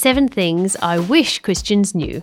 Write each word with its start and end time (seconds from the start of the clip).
Seven 0.00 0.28
Things 0.28 0.76
I 0.76 0.98
Wish 0.98 1.40
Christians 1.40 1.94
Knew. 1.94 2.22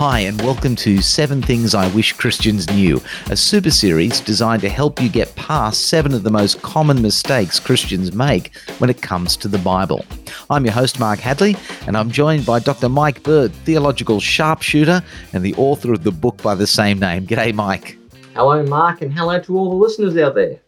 Hi, 0.00 0.20
and 0.20 0.40
welcome 0.40 0.76
to 0.76 1.02
Seven 1.02 1.42
Things 1.42 1.74
I 1.74 1.86
Wish 1.88 2.14
Christians 2.14 2.66
Knew, 2.70 3.02
a 3.28 3.36
super 3.36 3.70
series 3.70 4.22
designed 4.22 4.62
to 4.62 4.70
help 4.70 4.98
you 4.98 5.10
get 5.10 5.36
past 5.36 5.88
seven 5.88 6.14
of 6.14 6.22
the 6.22 6.30
most 6.30 6.62
common 6.62 7.02
mistakes 7.02 7.60
Christians 7.60 8.14
make 8.14 8.56
when 8.78 8.88
it 8.88 9.02
comes 9.02 9.36
to 9.36 9.46
the 9.46 9.58
Bible. 9.58 10.06
I'm 10.48 10.64
your 10.64 10.72
host, 10.72 10.98
Mark 10.98 11.18
Hadley, 11.18 11.54
and 11.86 11.98
I'm 11.98 12.10
joined 12.10 12.46
by 12.46 12.60
Dr. 12.60 12.88
Mike 12.88 13.22
Bird, 13.22 13.52
theological 13.52 14.20
sharpshooter 14.20 15.02
and 15.34 15.44
the 15.44 15.54
author 15.56 15.92
of 15.92 16.02
the 16.02 16.12
book 16.12 16.40
by 16.40 16.54
the 16.54 16.66
same 16.66 16.98
name. 16.98 17.26
G'day, 17.26 17.52
Mike. 17.52 17.98
Hello, 18.34 18.62
Mark, 18.62 19.02
and 19.02 19.12
hello 19.12 19.38
to 19.40 19.54
all 19.54 19.68
the 19.68 19.76
listeners 19.76 20.16
out 20.16 20.34
there. 20.34 20.58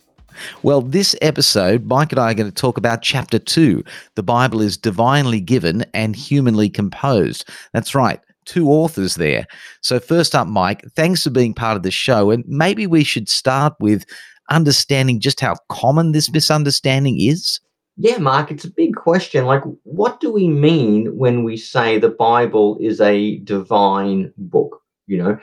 Well, 0.62 0.82
this 0.82 1.16
episode, 1.22 1.86
Mike 1.86 2.12
and 2.12 2.18
I 2.18 2.32
are 2.32 2.34
going 2.34 2.50
to 2.50 2.54
talk 2.54 2.76
about 2.76 3.00
chapter 3.00 3.38
two. 3.38 3.82
The 4.14 4.22
Bible 4.22 4.60
is 4.60 4.76
divinely 4.76 5.40
given 5.40 5.86
and 5.94 6.14
humanly 6.14 6.68
composed. 6.68 7.48
That's 7.72 7.94
right 7.94 8.20
two 8.44 8.68
authors 8.68 9.16
there. 9.16 9.46
So, 9.80 10.00
first 10.00 10.34
up, 10.34 10.46
Mike, 10.46 10.84
thanks 10.94 11.22
for 11.22 11.30
being 11.30 11.54
part 11.54 11.76
of 11.76 11.82
the 11.82 11.90
show. 11.90 12.30
And 12.30 12.44
maybe 12.46 12.86
we 12.86 13.04
should 13.04 13.28
start 13.28 13.74
with 13.80 14.04
understanding 14.50 15.20
just 15.20 15.40
how 15.40 15.56
common 15.68 16.12
this 16.12 16.30
misunderstanding 16.30 17.20
is. 17.20 17.60
Yeah, 17.96 18.18
Mark, 18.18 18.50
it's 18.50 18.64
a 18.64 18.70
big 18.70 18.94
question. 18.94 19.44
Like, 19.44 19.62
what 19.82 20.20
do 20.20 20.32
we 20.32 20.48
mean 20.48 21.16
when 21.16 21.44
we 21.44 21.56
say 21.56 21.98
the 21.98 22.08
Bible 22.08 22.78
is 22.80 23.00
a 23.00 23.38
divine 23.38 24.32
book? 24.38 24.80
You 25.06 25.18
know, 25.18 25.38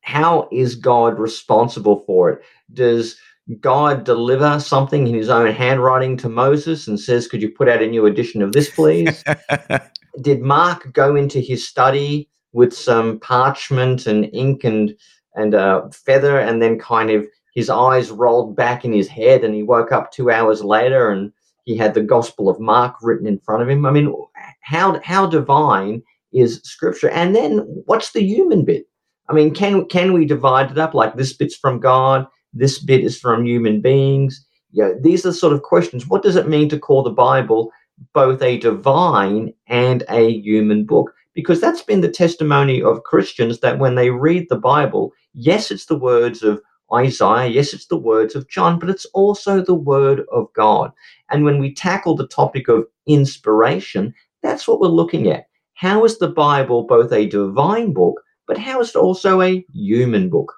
how 0.00 0.48
is 0.50 0.74
God 0.74 1.18
responsible 1.18 2.02
for 2.06 2.30
it? 2.30 2.42
Does 2.72 3.16
God 3.60 4.04
deliver 4.04 4.58
something 4.60 5.06
in 5.06 5.14
his 5.14 5.28
own 5.28 5.52
handwriting 5.52 6.16
to 6.18 6.28
Moses 6.28 6.86
and 6.86 6.98
says, 6.98 7.28
Could 7.28 7.42
you 7.42 7.50
put 7.50 7.68
out 7.68 7.82
a 7.82 7.86
new 7.86 8.06
edition 8.06 8.40
of 8.42 8.52
this, 8.52 8.70
please? 8.70 9.22
Did 10.20 10.42
Mark 10.42 10.92
go 10.92 11.16
into 11.16 11.40
his 11.40 11.66
study 11.66 12.28
with 12.52 12.72
some 12.74 13.18
parchment 13.20 14.06
and 14.06 14.28
ink 14.32 14.64
and 14.64 14.94
and 15.34 15.54
a 15.54 15.90
feather, 15.92 16.38
and 16.38 16.60
then 16.60 16.78
kind 16.78 17.10
of 17.10 17.26
his 17.54 17.70
eyes 17.70 18.10
rolled 18.10 18.54
back 18.54 18.84
in 18.84 18.92
his 18.92 19.08
head, 19.08 19.44
and 19.44 19.54
he 19.54 19.62
woke 19.62 19.92
up 19.92 20.12
two 20.12 20.30
hours 20.30 20.62
later, 20.62 21.10
and 21.10 21.32
he 21.64 21.76
had 21.76 21.94
the 21.94 22.02
Gospel 22.02 22.48
of 22.48 22.60
Mark 22.60 22.96
written 23.02 23.26
in 23.26 23.38
front 23.38 23.62
of 23.62 23.68
him. 23.68 23.86
I 23.86 23.90
mean, 23.90 24.14
how 24.62 25.00
how 25.02 25.26
divine 25.26 26.02
is 26.32 26.60
Scripture? 26.64 27.10
And 27.10 27.34
then 27.34 27.58
what's 27.86 28.12
the 28.12 28.22
human 28.22 28.64
bit? 28.64 28.86
I 29.28 29.32
mean, 29.32 29.54
can 29.54 29.86
can 29.86 30.12
we 30.12 30.24
divide 30.24 30.70
it 30.70 30.78
up 30.78 30.94
like 30.94 31.16
this 31.16 31.32
bit's 31.32 31.56
from 31.56 31.80
God, 31.80 32.26
this 32.52 32.78
bit 32.78 33.02
is 33.02 33.18
from 33.18 33.46
human 33.46 33.80
beings? 33.80 34.44
You 34.72 34.84
know, 34.84 34.98
these 35.00 35.24
are 35.26 35.32
sort 35.32 35.52
of 35.52 35.62
questions. 35.62 36.06
What 36.06 36.22
does 36.22 36.36
it 36.36 36.48
mean 36.48 36.68
to 36.70 36.78
call 36.78 37.02
the 37.02 37.10
Bible 37.10 37.70
both 38.14 38.42
a 38.42 38.58
divine 38.58 39.52
and 39.66 40.04
a 40.08 40.40
human 40.40 40.84
book? 40.84 41.12
because 41.34 41.60
that's 41.60 41.82
been 41.82 42.00
the 42.00 42.10
testimony 42.10 42.82
of 42.82 43.04
Christians 43.04 43.60
that 43.60 43.78
when 43.78 43.94
they 43.94 44.10
read 44.10 44.48
the 44.48 44.58
Bible, 44.58 45.12
yes, 45.34 45.70
it's 45.70 45.86
the 45.86 45.98
words 45.98 46.42
of 46.42 46.60
Isaiah, 46.94 47.48
yes, 47.48 47.72
it's 47.72 47.86
the 47.86 47.96
words 47.96 48.34
of 48.34 48.48
John, 48.48 48.78
but 48.78 48.90
it's 48.90 49.06
also 49.06 49.62
the 49.62 49.74
word 49.74 50.24
of 50.30 50.52
God. 50.54 50.92
And 51.30 51.44
when 51.44 51.58
we 51.58 51.74
tackle 51.74 52.16
the 52.16 52.26
topic 52.26 52.68
of 52.68 52.84
inspiration, 53.06 54.14
that's 54.42 54.68
what 54.68 54.80
we're 54.80 54.88
looking 54.88 55.28
at. 55.28 55.46
How 55.74 56.04
is 56.04 56.18
the 56.18 56.28
Bible 56.28 56.82
both 56.82 57.12
a 57.12 57.26
divine 57.26 57.92
book, 57.94 58.20
but 58.46 58.58
how 58.58 58.80
is 58.80 58.90
it 58.90 58.96
also 58.96 59.40
a 59.40 59.64
human 59.72 60.28
book? 60.28 60.52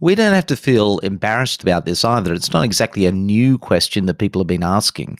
We 0.00 0.14
don't 0.14 0.32
have 0.32 0.46
to 0.46 0.56
feel 0.56 0.98
embarrassed 1.00 1.62
about 1.62 1.84
this 1.84 2.04
either. 2.04 2.32
It's 2.32 2.52
not 2.52 2.64
exactly 2.64 3.04
a 3.04 3.12
new 3.12 3.58
question 3.58 4.06
that 4.06 4.18
people 4.18 4.40
have 4.40 4.46
been 4.46 4.62
asking. 4.62 5.18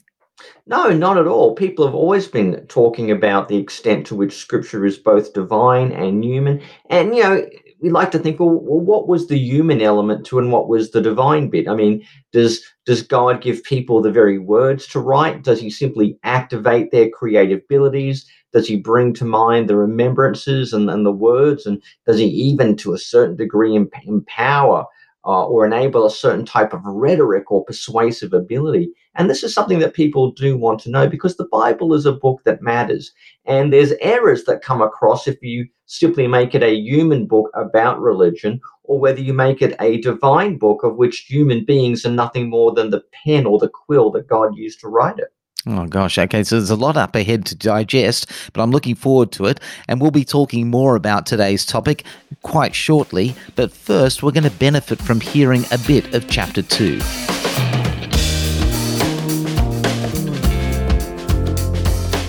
No, 0.66 0.90
not 0.90 1.18
at 1.18 1.26
all. 1.26 1.54
People 1.54 1.84
have 1.84 1.94
always 1.94 2.26
been 2.26 2.66
talking 2.68 3.10
about 3.10 3.48
the 3.48 3.56
extent 3.56 4.06
to 4.06 4.14
which 4.14 4.36
scripture 4.36 4.84
is 4.84 4.98
both 4.98 5.32
divine 5.32 5.92
and 5.92 6.24
human. 6.24 6.60
And, 6.90 7.14
you 7.14 7.22
know, 7.22 7.46
we 7.80 7.90
like 7.90 8.10
to 8.12 8.18
think, 8.18 8.40
well, 8.40 8.50
well, 8.50 8.80
what 8.80 9.06
was 9.08 9.28
the 9.28 9.38
human 9.38 9.80
element 9.82 10.24
to 10.26 10.38
and 10.38 10.50
what 10.50 10.68
was 10.68 10.90
the 10.90 11.02
divine 11.02 11.50
bit? 11.50 11.68
I 11.68 11.74
mean, 11.74 12.04
does 12.32 12.64
does 12.86 13.02
God 13.02 13.42
give 13.42 13.62
people 13.62 14.00
the 14.00 14.10
very 14.10 14.38
words 14.38 14.86
to 14.88 15.00
write? 15.00 15.42
Does 15.42 15.60
he 15.60 15.70
simply 15.70 16.18
activate 16.22 16.90
their 16.90 17.10
creative 17.10 17.60
abilities? 17.60 18.26
Does 18.52 18.66
he 18.66 18.76
bring 18.76 19.12
to 19.14 19.24
mind 19.24 19.68
the 19.68 19.76
remembrances 19.76 20.72
and, 20.72 20.88
and 20.88 21.04
the 21.04 21.12
words? 21.12 21.66
And 21.66 21.82
does 22.06 22.18
he 22.18 22.26
even, 22.26 22.76
to 22.78 22.94
a 22.94 22.98
certain 22.98 23.36
degree, 23.36 23.74
empower 24.06 24.86
uh, 25.26 25.46
or 25.46 25.64
enable 25.64 26.04
a 26.04 26.10
certain 26.10 26.44
type 26.44 26.72
of 26.72 26.84
rhetoric 26.84 27.50
or 27.50 27.64
persuasive 27.64 28.32
ability. 28.32 28.92
And 29.14 29.30
this 29.30 29.42
is 29.42 29.54
something 29.54 29.78
that 29.78 29.94
people 29.94 30.32
do 30.32 30.56
want 30.56 30.80
to 30.80 30.90
know 30.90 31.08
because 31.08 31.36
the 31.36 31.48
Bible 31.50 31.94
is 31.94 32.06
a 32.06 32.12
book 32.12 32.42
that 32.44 32.62
matters. 32.62 33.12
And 33.46 33.72
there's 33.72 33.92
errors 34.00 34.44
that 34.44 34.62
come 34.62 34.82
across 34.82 35.26
if 35.26 35.40
you 35.42 35.68
simply 35.86 36.26
make 36.26 36.54
it 36.54 36.62
a 36.62 36.74
human 36.74 37.26
book 37.26 37.50
about 37.54 38.00
religion 38.00 38.60
or 38.84 38.98
whether 38.98 39.20
you 39.20 39.32
make 39.32 39.62
it 39.62 39.76
a 39.80 40.00
divine 40.00 40.58
book 40.58 40.82
of 40.82 40.96
which 40.96 41.26
human 41.28 41.64
beings 41.64 42.04
are 42.04 42.10
nothing 42.10 42.50
more 42.50 42.72
than 42.72 42.90
the 42.90 43.02
pen 43.24 43.46
or 43.46 43.58
the 43.58 43.68
quill 43.68 44.10
that 44.10 44.28
God 44.28 44.56
used 44.56 44.80
to 44.80 44.88
write 44.88 45.18
it. 45.18 45.33
Oh, 45.66 45.86
gosh. 45.86 46.18
Okay. 46.18 46.44
So 46.44 46.56
there's 46.56 46.70
a 46.70 46.76
lot 46.76 46.96
up 46.96 47.16
ahead 47.16 47.46
to 47.46 47.54
digest, 47.54 48.30
but 48.52 48.62
I'm 48.62 48.70
looking 48.70 48.94
forward 48.94 49.32
to 49.32 49.46
it. 49.46 49.60
And 49.88 50.00
we'll 50.00 50.10
be 50.10 50.24
talking 50.24 50.68
more 50.68 50.94
about 50.94 51.24
today's 51.24 51.64
topic 51.64 52.04
quite 52.42 52.74
shortly. 52.74 53.34
But 53.56 53.72
first, 53.72 54.22
we're 54.22 54.32
going 54.32 54.44
to 54.44 54.50
benefit 54.50 55.00
from 55.00 55.20
hearing 55.20 55.64
a 55.70 55.78
bit 55.78 56.14
of 56.14 56.28
chapter 56.28 56.60
two. 56.60 57.00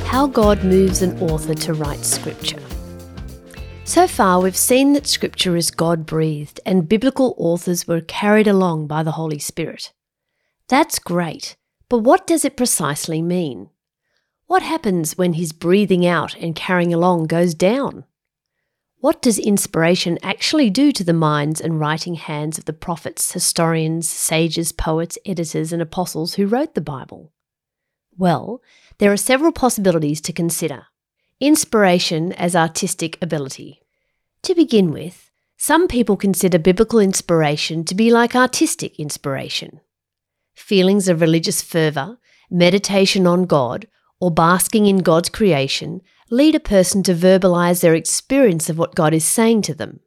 How 0.06 0.28
God 0.28 0.64
moves 0.64 1.02
an 1.02 1.20
author 1.20 1.54
to 1.54 1.74
write 1.74 2.06
scripture. 2.06 2.62
So 3.84 4.08
far, 4.08 4.42
we've 4.42 4.56
seen 4.56 4.94
that 4.94 5.08
scripture 5.08 5.58
is 5.58 5.72
God 5.72 6.06
breathed 6.06 6.62
and 6.66 6.88
biblical 6.88 7.36
authors 7.38 7.86
were 7.86 8.00
carried 8.00 8.48
along 8.48 8.88
by 8.88 9.04
the 9.04 9.12
Holy 9.12 9.40
Spirit. 9.40 9.92
That's 10.70 11.00
great. 11.00 11.58
But 11.88 12.00
what 12.00 12.26
does 12.26 12.44
it 12.44 12.58
precisely 12.58 13.22
mean? 13.22 13.70
What 14.48 14.64
happens 14.64 15.18
when 15.18 15.34
his 15.34 15.52
breathing 15.52 16.06
out 16.06 16.36
and 16.36 16.56
carrying 16.56 16.94
along 16.94 17.26
goes 17.26 17.54
down? 17.54 18.06
What 19.00 19.22
does 19.22 19.38
inspiration 19.38 20.18
actually 20.24 20.70
do 20.72 20.92
to 20.92 21.04
the 21.04 21.14
minds 21.14 21.62
and 21.62 21.80
writing 21.80 22.16
hands 22.16 22.58
of 22.58 22.66
the 22.66 22.74
prophets, 22.74 23.32
historians, 23.34 24.10
sages, 24.10 24.72
poets, 24.72 25.18
editors, 25.26 25.72
and 25.72 25.82
apostles 25.82 26.36
who 26.36 26.48
wrote 26.48 26.74
the 26.74 26.82
Bible? 26.82 27.32
Well, 28.18 28.62
there 28.98 29.12
are 29.12 29.18
several 29.18 29.52
possibilities 29.52 30.22
to 30.22 30.34
consider. 30.34 30.88
Inspiration 31.40 32.32
as 32.34 32.56
artistic 32.56 33.22
ability. 33.22 33.82
To 34.44 34.56
begin 34.56 34.92
with, 34.92 35.30
some 35.58 35.88
people 35.88 36.18
consider 36.18 36.58
biblical 36.58 37.00
inspiration 37.00 37.84
to 37.86 37.96
be 37.96 38.10
like 38.10 38.36
artistic 38.36 39.00
inspiration 39.00 39.82
feelings 40.56 41.08
of 41.08 41.22
religious 41.22 41.62
fervour, 41.62 42.18
meditation 42.50 43.28
on 43.28 43.46
God, 43.46 43.88
or 44.20 44.32
basking 44.32 44.86
in 44.86 45.00
God's 45.00 45.30
creation 45.30 46.02
lead 46.32 46.56
a 46.56 46.60
person 46.60 47.04
to 47.04 47.14
verbalize 47.14 47.82
their 47.82 47.94
experience 47.94 48.70
of 48.70 48.78
what 48.78 48.96
God 48.96 49.14
is 49.14 49.26
saying 49.26 49.62
to 49.64 49.76
them. 49.76 50.00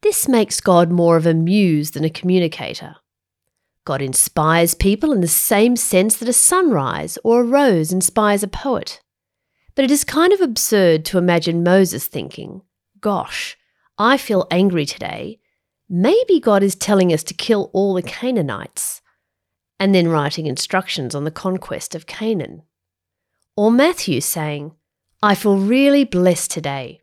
This 0.00 0.28
makes 0.28 0.60
God 0.60 0.90
more 0.90 1.16
of 1.16 1.26
a 1.26 1.34
muse 1.34 1.92
than 1.92 2.04
a 2.04 2.10
communicator. 2.10 2.96
God 3.84 4.00
inspires 4.00 4.74
people 4.74 5.12
in 5.12 5.20
the 5.20 5.28
same 5.28 5.76
sense 5.76 6.16
that 6.16 6.28
a 6.28 6.32
sunrise 6.32 7.18
or 7.22 7.40
a 7.40 7.44
rose 7.44 7.92
inspires 7.92 8.42
a 8.42 8.48
poet. 8.48 9.00
But 9.74 9.84
it 9.84 9.90
is 9.90 10.04
kind 10.04 10.32
of 10.32 10.40
absurd 10.40 11.04
to 11.06 11.18
imagine 11.18 11.62
Moses 11.62 12.06
thinking, 12.06 12.62
Gosh, 13.00 13.56
I 13.98 14.16
feel 14.16 14.46
angry 14.50 14.86
today. 14.86 15.40
Maybe 15.88 16.40
God 16.40 16.62
is 16.62 16.74
telling 16.74 17.12
us 17.12 17.22
to 17.24 17.34
kill 17.34 17.70
all 17.74 17.94
the 17.94 18.02
Canaanites 18.02 19.02
and 19.78 19.94
then 19.94 20.08
writing 20.08 20.46
instructions 20.46 21.14
on 21.14 21.24
the 21.24 21.30
conquest 21.30 21.94
of 21.94 22.06
Canaan. 22.06 22.62
Or 23.56 23.70
Matthew 23.70 24.20
saying, 24.20 24.72
I 25.22 25.34
feel 25.34 25.58
really 25.58 26.04
blessed 26.04 26.50
today. 26.50 27.00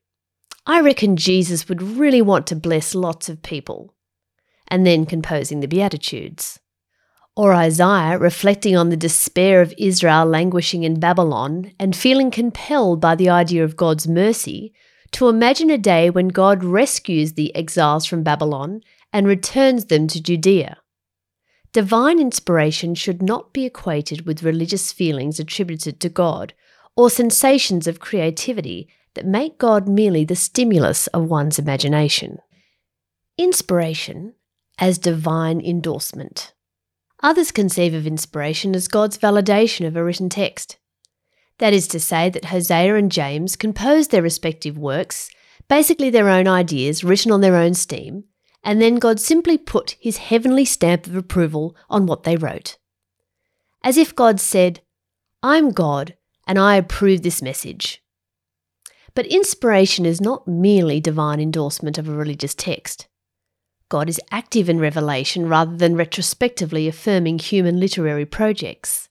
I 0.65 0.79
reckon 0.81 1.15
Jesus 1.15 1.67
would 1.67 1.81
really 1.81 2.21
want 2.21 2.45
to 2.47 2.55
bless 2.55 2.93
lots 2.93 3.29
of 3.29 3.41
people. 3.41 3.95
And 4.67 4.85
then 4.85 5.05
composing 5.05 5.59
the 5.59 5.67
Beatitudes. 5.67 6.59
Or 7.35 7.53
Isaiah 7.53 8.17
reflecting 8.17 8.75
on 8.75 8.89
the 8.89 8.97
despair 8.97 9.61
of 9.61 9.73
Israel 9.77 10.25
languishing 10.25 10.83
in 10.83 10.99
Babylon 10.99 11.71
and 11.79 11.95
feeling 11.95 12.29
compelled 12.29 12.99
by 12.99 13.15
the 13.15 13.29
idea 13.29 13.63
of 13.63 13.77
God's 13.77 14.07
mercy 14.07 14.73
to 15.13 15.29
imagine 15.29 15.69
a 15.69 15.77
day 15.77 16.09
when 16.09 16.27
God 16.27 16.63
rescues 16.63 17.33
the 17.33 17.53
exiles 17.55 18.05
from 18.05 18.23
Babylon 18.23 18.81
and 19.11 19.27
returns 19.27 19.85
them 19.85 20.07
to 20.07 20.21
Judea. 20.21 20.77
Divine 21.73 22.19
inspiration 22.19 22.95
should 22.95 23.21
not 23.21 23.53
be 23.53 23.65
equated 23.65 24.25
with 24.25 24.43
religious 24.43 24.91
feelings 24.91 25.39
attributed 25.39 25.99
to 26.01 26.09
God 26.09 26.53
or 26.97 27.09
sensations 27.09 27.87
of 27.87 28.01
creativity 28.01 28.89
that 29.13 29.25
make 29.25 29.57
God 29.57 29.87
merely 29.87 30.25
the 30.25 30.35
stimulus 30.35 31.07
of 31.07 31.29
one's 31.29 31.57
imagination. 31.57 32.39
Inspiration 33.37 34.33
as 34.79 34.97
divine 34.97 35.61
endorsement. 35.61 36.53
Others 37.23 37.51
conceive 37.51 37.93
of 37.93 38.07
inspiration 38.07 38.75
as 38.75 38.87
God's 38.87 39.17
validation 39.17 39.87
of 39.87 39.95
a 39.95 40.03
written 40.03 40.27
text. 40.27 40.77
That 41.59 41.73
is 41.73 41.87
to 41.89 41.99
say, 41.99 42.29
that 42.29 42.45
Hosea 42.45 42.95
and 42.95 43.11
James 43.11 43.55
composed 43.55 44.11
their 44.11 44.23
respective 44.23 44.77
works, 44.77 45.29
basically 45.69 46.09
their 46.09 46.27
own 46.27 46.47
ideas 46.47 47.03
written 47.03 47.31
on 47.31 47.41
their 47.41 47.55
own 47.55 47.75
steam, 47.75 48.23
and 48.63 48.81
then 48.81 48.95
God 48.95 49.19
simply 49.19 49.57
put 49.57 49.95
his 49.99 50.17
heavenly 50.17 50.65
stamp 50.65 51.07
of 51.07 51.15
approval 51.15 51.75
on 51.89 52.05
what 52.05 52.23
they 52.23 52.37
wrote. 52.37 52.77
As 53.83 53.97
if 53.97 54.15
God 54.15 54.39
said, 54.39 54.81
I'm 55.41 55.71
God 55.71 56.15
and 56.45 56.59
I 56.59 56.75
approve 56.75 57.23
this 57.23 57.41
message. 57.41 58.03
But 59.13 59.25
inspiration 59.25 60.05
is 60.05 60.21
not 60.21 60.47
merely 60.47 60.99
divine 60.99 61.39
endorsement 61.39 61.97
of 61.97 62.07
a 62.07 62.13
religious 62.13 62.53
text. 62.53 63.07
God 63.89 64.07
is 64.07 64.21
active 64.31 64.69
in 64.69 64.79
revelation 64.79 65.49
rather 65.49 65.75
than 65.75 65.97
retrospectively 65.97 66.87
affirming 66.87 67.39
human 67.39 67.79
literary 67.79 68.25
projects. 68.25 69.09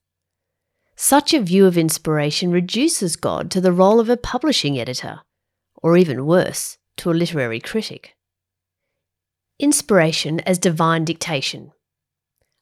Such 0.97 1.35
a 1.35 1.41
view 1.41 1.67
of 1.67 1.77
inspiration 1.77 2.51
reduces 2.51 3.17
God 3.17 3.51
to 3.51 3.61
the 3.61 3.73
role 3.73 4.01
of 4.01 4.09
a 4.09 4.17
publishing 4.17 4.79
editor, 4.79 5.21
or 5.83 5.97
even 5.97 6.27
worse, 6.27 6.79
to 6.99 7.11
a 7.11 7.13
literary 7.13 7.61
critic. 7.61 8.17
Inspiration 9.61 10.41
as 10.41 10.59
divine 10.59 11.05
dictation. 11.05 11.73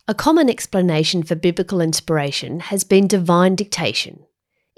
A 0.08 0.14
common 0.14 0.50
explanation 0.50 1.22
for 1.22 1.36
biblical 1.36 1.80
inspiration 1.80 2.58
has 2.58 2.82
been 2.82 3.06
divine 3.06 3.54
dictation. 3.54 4.24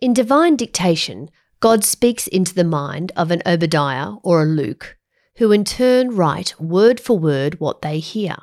In 0.03 0.13
divine 0.13 0.55
dictation, 0.57 1.31
God 1.61 1.83
speaks 1.83 2.27
into 2.27 2.55
the 2.55 2.63
mind 2.63 3.11
of 3.17 3.31
an 3.31 3.41
Obadiah 3.47 4.17
or 4.23 4.43
a 4.43 4.45
Luke 4.45 4.99
who 5.39 5.51
in 5.51 5.65
turn 5.65 6.15
write 6.15 6.61
word 6.61 7.01
for 7.01 7.19
word 7.19 7.59
what 7.59 7.81
they 7.81 7.99
hear. 8.01 8.37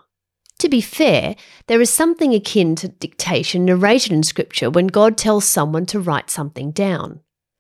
To 0.58 0.70
be 0.70 0.82
fair, 0.82 1.36
there 1.68 1.80
is 1.80 1.92
something 1.92 2.34
akin 2.34 2.74
to 2.78 2.88
dictation 2.88 3.66
narrated 3.66 4.12
in 4.12 4.24
Scripture 4.24 4.72
when 4.72 4.88
God 4.88 5.20
tells 5.20 5.46
someone 5.46 5.86
to 5.88 6.00
write 6.00 6.32
something 6.32 6.72
down. 6.72 7.20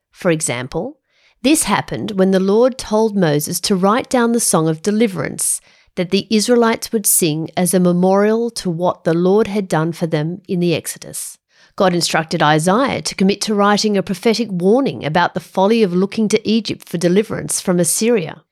For 0.09 0.31
example, 0.31 0.99
this 1.43 1.65
happened 1.65 2.13
when 2.17 2.31
the 2.31 2.39
Lord 2.39 2.79
told 2.79 3.15
Moses 3.15 3.59
to 3.59 3.75
write 3.75 4.09
down 4.09 4.31
the 4.31 4.39
song 4.39 4.67
of 4.67 4.81
deliverance 4.81 5.61
that 5.97 6.11
the 6.11 6.27
Israelites 6.29 6.91
would 6.91 7.05
sing 7.05 7.49
as 7.57 7.73
a 7.73 7.79
memorial 7.79 8.49
to 8.51 8.69
what 8.69 9.03
the 9.03 9.15
Lord 9.15 9.47
had 9.47 9.67
done 9.67 9.91
for 9.91 10.07
them 10.07 10.41
in 10.47 10.59
the 10.59 10.73
Exodus. 10.73 11.37
God 11.75 11.93
instructed 11.93 12.41
Isaiah 12.41 13.01
to 13.01 13.15
commit 13.15 13.41
to 13.41 13.55
writing 13.55 13.97
a 13.97 14.03
prophetic 14.03 14.47
warning 14.51 15.03
about 15.03 15.33
the 15.33 15.39
folly 15.39 15.83
of 15.83 15.93
looking 15.93 16.27
to 16.29 16.47
Egypt 16.47 16.87
for 16.87 16.97
deliverance 16.97 17.59
from 17.59 17.79
Assyria. 17.79 18.43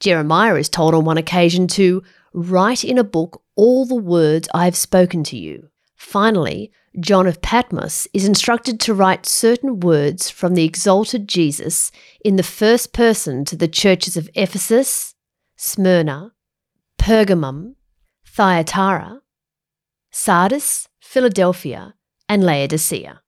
Jeremiah 0.00 0.56
is 0.56 0.68
told 0.68 0.94
on 0.94 1.04
one 1.04 1.18
occasion 1.18 1.66
to 1.68 2.02
write 2.34 2.84
in 2.84 2.98
a 2.98 3.04
book 3.04 3.42
all 3.56 3.84
the 3.84 3.94
words 3.94 4.48
I 4.54 4.66
have 4.66 4.76
spoken 4.76 5.24
to 5.24 5.36
you. 5.36 5.68
Finally, 5.96 6.72
John 7.00 7.26
of 7.26 7.40
Patmos 7.40 8.06
is 8.12 8.26
instructed 8.26 8.80
to 8.80 8.94
write 8.94 9.24
certain 9.24 9.80
words 9.80 10.28
from 10.28 10.54
the 10.54 10.64
exalted 10.64 11.26
Jesus 11.26 11.90
in 12.22 12.36
the 12.36 12.42
first 12.42 12.92
person 12.92 13.46
to 13.46 13.56
the 13.56 13.68
churches 13.68 14.16
of 14.16 14.28
Ephesus, 14.34 15.14
Smyrna, 15.56 16.32
Pergamum, 17.02 17.74
Thyatira, 18.24 19.22
Sardis, 20.12 20.88
Philadelphia, 21.00 21.94
and 22.28 22.44
Laodicea. 22.44 23.22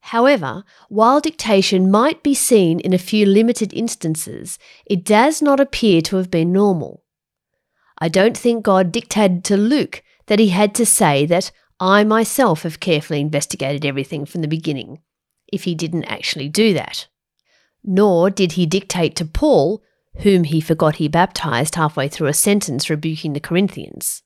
However, 0.00 0.62
while 0.90 1.18
dictation 1.18 1.90
might 1.90 2.22
be 2.22 2.34
seen 2.34 2.80
in 2.80 2.92
a 2.92 2.98
few 2.98 3.24
limited 3.24 3.72
instances, 3.72 4.58
it 4.84 5.06
does 5.06 5.40
not 5.40 5.58
appear 5.58 6.02
to 6.02 6.16
have 6.16 6.30
been 6.30 6.52
normal. 6.52 7.02
I 7.98 8.10
don't 8.10 8.36
think 8.36 8.62
God 8.62 8.92
dictated 8.92 9.42
to 9.44 9.56
Luke 9.56 10.02
that 10.26 10.38
he 10.38 10.48
had 10.48 10.74
to 10.74 10.84
say 10.84 11.24
that 11.24 11.50
I 11.80 12.04
myself 12.04 12.64
have 12.64 12.78
carefully 12.78 13.22
investigated 13.22 13.86
everything 13.86 14.26
from 14.26 14.42
the 14.42 14.48
beginning, 14.48 15.00
if 15.50 15.64
he 15.64 15.74
didn't 15.74 16.04
actually 16.04 16.50
do 16.50 16.74
that. 16.74 17.08
Nor 17.82 18.28
did 18.28 18.52
he 18.52 18.66
dictate 18.66 19.16
to 19.16 19.24
Paul, 19.24 19.82
whom 20.18 20.44
he 20.44 20.60
forgot 20.60 20.96
he 20.96 21.08
baptized 21.08 21.74
halfway 21.74 22.08
through 22.08 22.28
a 22.28 22.34
sentence 22.34 22.90
rebuking 22.90 23.32
the 23.32 23.40
Corinthians. 23.40 24.22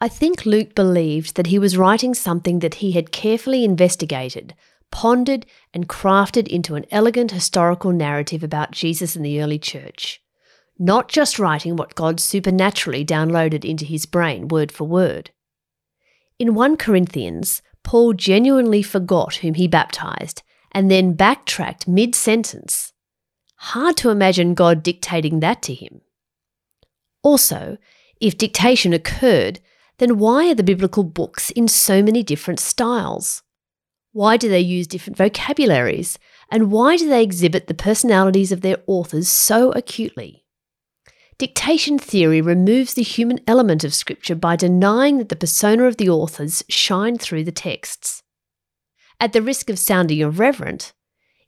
I 0.00 0.08
think 0.08 0.46
Luke 0.46 0.74
believed 0.74 1.36
that 1.36 1.48
he 1.48 1.58
was 1.58 1.76
writing 1.76 2.14
something 2.14 2.58
that 2.60 2.76
he 2.76 2.92
had 2.92 3.12
carefully 3.12 3.64
investigated 3.64 4.54
pondered 4.92 5.44
and 5.74 5.88
crafted 5.88 6.46
into 6.46 6.76
an 6.76 6.84
elegant 6.92 7.32
historical 7.32 7.90
narrative 7.90 8.44
about 8.44 8.70
Jesus 8.70 9.16
and 9.16 9.24
the 9.24 9.42
early 9.42 9.58
church, 9.58 10.22
not 10.78 11.08
just 11.08 11.40
writing 11.40 11.74
what 11.74 11.96
God 11.96 12.20
supernaturally 12.20 13.04
downloaded 13.04 13.64
into 13.64 13.84
his 13.84 14.06
brain 14.06 14.46
word 14.46 14.70
for 14.70 14.84
word. 14.84 15.30
In 16.38 16.54
1 16.54 16.76
Corinthians, 16.76 17.62
Paul 17.82 18.12
genuinely 18.12 18.82
forgot 18.82 19.36
whom 19.36 19.54
he 19.54 19.66
baptized 19.66 20.42
and 20.70 20.90
then 20.90 21.14
backtracked 21.14 21.88
mid 21.88 22.14
sentence. 22.14 22.91
Hard 23.66 23.96
to 23.98 24.10
imagine 24.10 24.54
God 24.54 24.82
dictating 24.82 25.38
that 25.38 25.62
to 25.62 25.72
him. 25.72 26.00
Also, 27.22 27.78
if 28.20 28.36
dictation 28.36 28.92
occurred, 28.92 29.60
then 29.98 30.18
why 30.18 30.50
are 30.50 30.54
the 30.56 30.64
biblical 30.64 31.04
books 31.04 31.50
in 31.52 31.68
so 31.68 32.02
many 32.02 32.24
different 32.24 32.58
styles? 32.58 33.44
Why 34.10 34.36
do 34.36 34.48
they 34.48 34.58
use 34.58 34.88
different 34.88 35.16
vocabularies? 35.16 36.18
And 36.50 36.72
why 36.72 36.96
do 36.96 37.08
they 37.08 37.22
exhibit 37.22 37.68
the 37.68 37.72
personalities 37.72 38.50
of 38.50 38.62
their 38.62 38.78
authors 38.88 39.28
so 39.28 39.70
acutely? 39.70 40.44
Dictation 41.38 42.00
theory 42.00 42.40
removes 42.40 42.94
the 42.94 43.04
human 43.04 43.38
element 43.46 43.84
of 43.84 43.94
Scripture 43.94 44.34
by 44.34 44.56
denying 44.56 45.18
that 45.18 45.28
the 45.28 45.36
persona 45.36 45.84
of 45.84 45.98
the 45.98 46.08
authors 46.08 46.64
shine 46.68 47.16
through 47.16 47.44
the 47.44 47.52
texts. 47.52 48.24
At 49.20 49.32
the 49.32 49.40
risk 49.40 49.70
of 49.70 49.78
sounding 49.78 50.18
irreverent, 50.18 50.92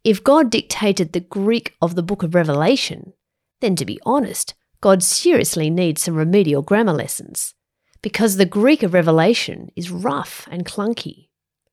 if 0.05 0.23
God 0.23 0.51
dictated 0.51 1.13
the 1.13 1.21
Greek 1.21 1.75
of 1.81 1.95
the 1.95 2.03
book 2.03 2.23
of 2.23 2.35
Revelation, 2.35 3.15
then 3.61 3.75
to 3.77 3.87
be 3.87 3.99
honest, 4.05 4.55
God 4.83 5.03
seriously 5.03 5.71
needs 5.71 6.03
some 6.03 6.15
remedial 6.15 6.61
grammar 6.61 6.93
lessons, 6.93 7.55
because 8.03 8.37
the 8.37 8.45
Greek 8.45 8.83
of 8.83 8.93
Revelation 8.93 9.71
is 9.75 9.91
rough 9.91 10.47
and 10.51 10.67
clunky. 10.67 11.29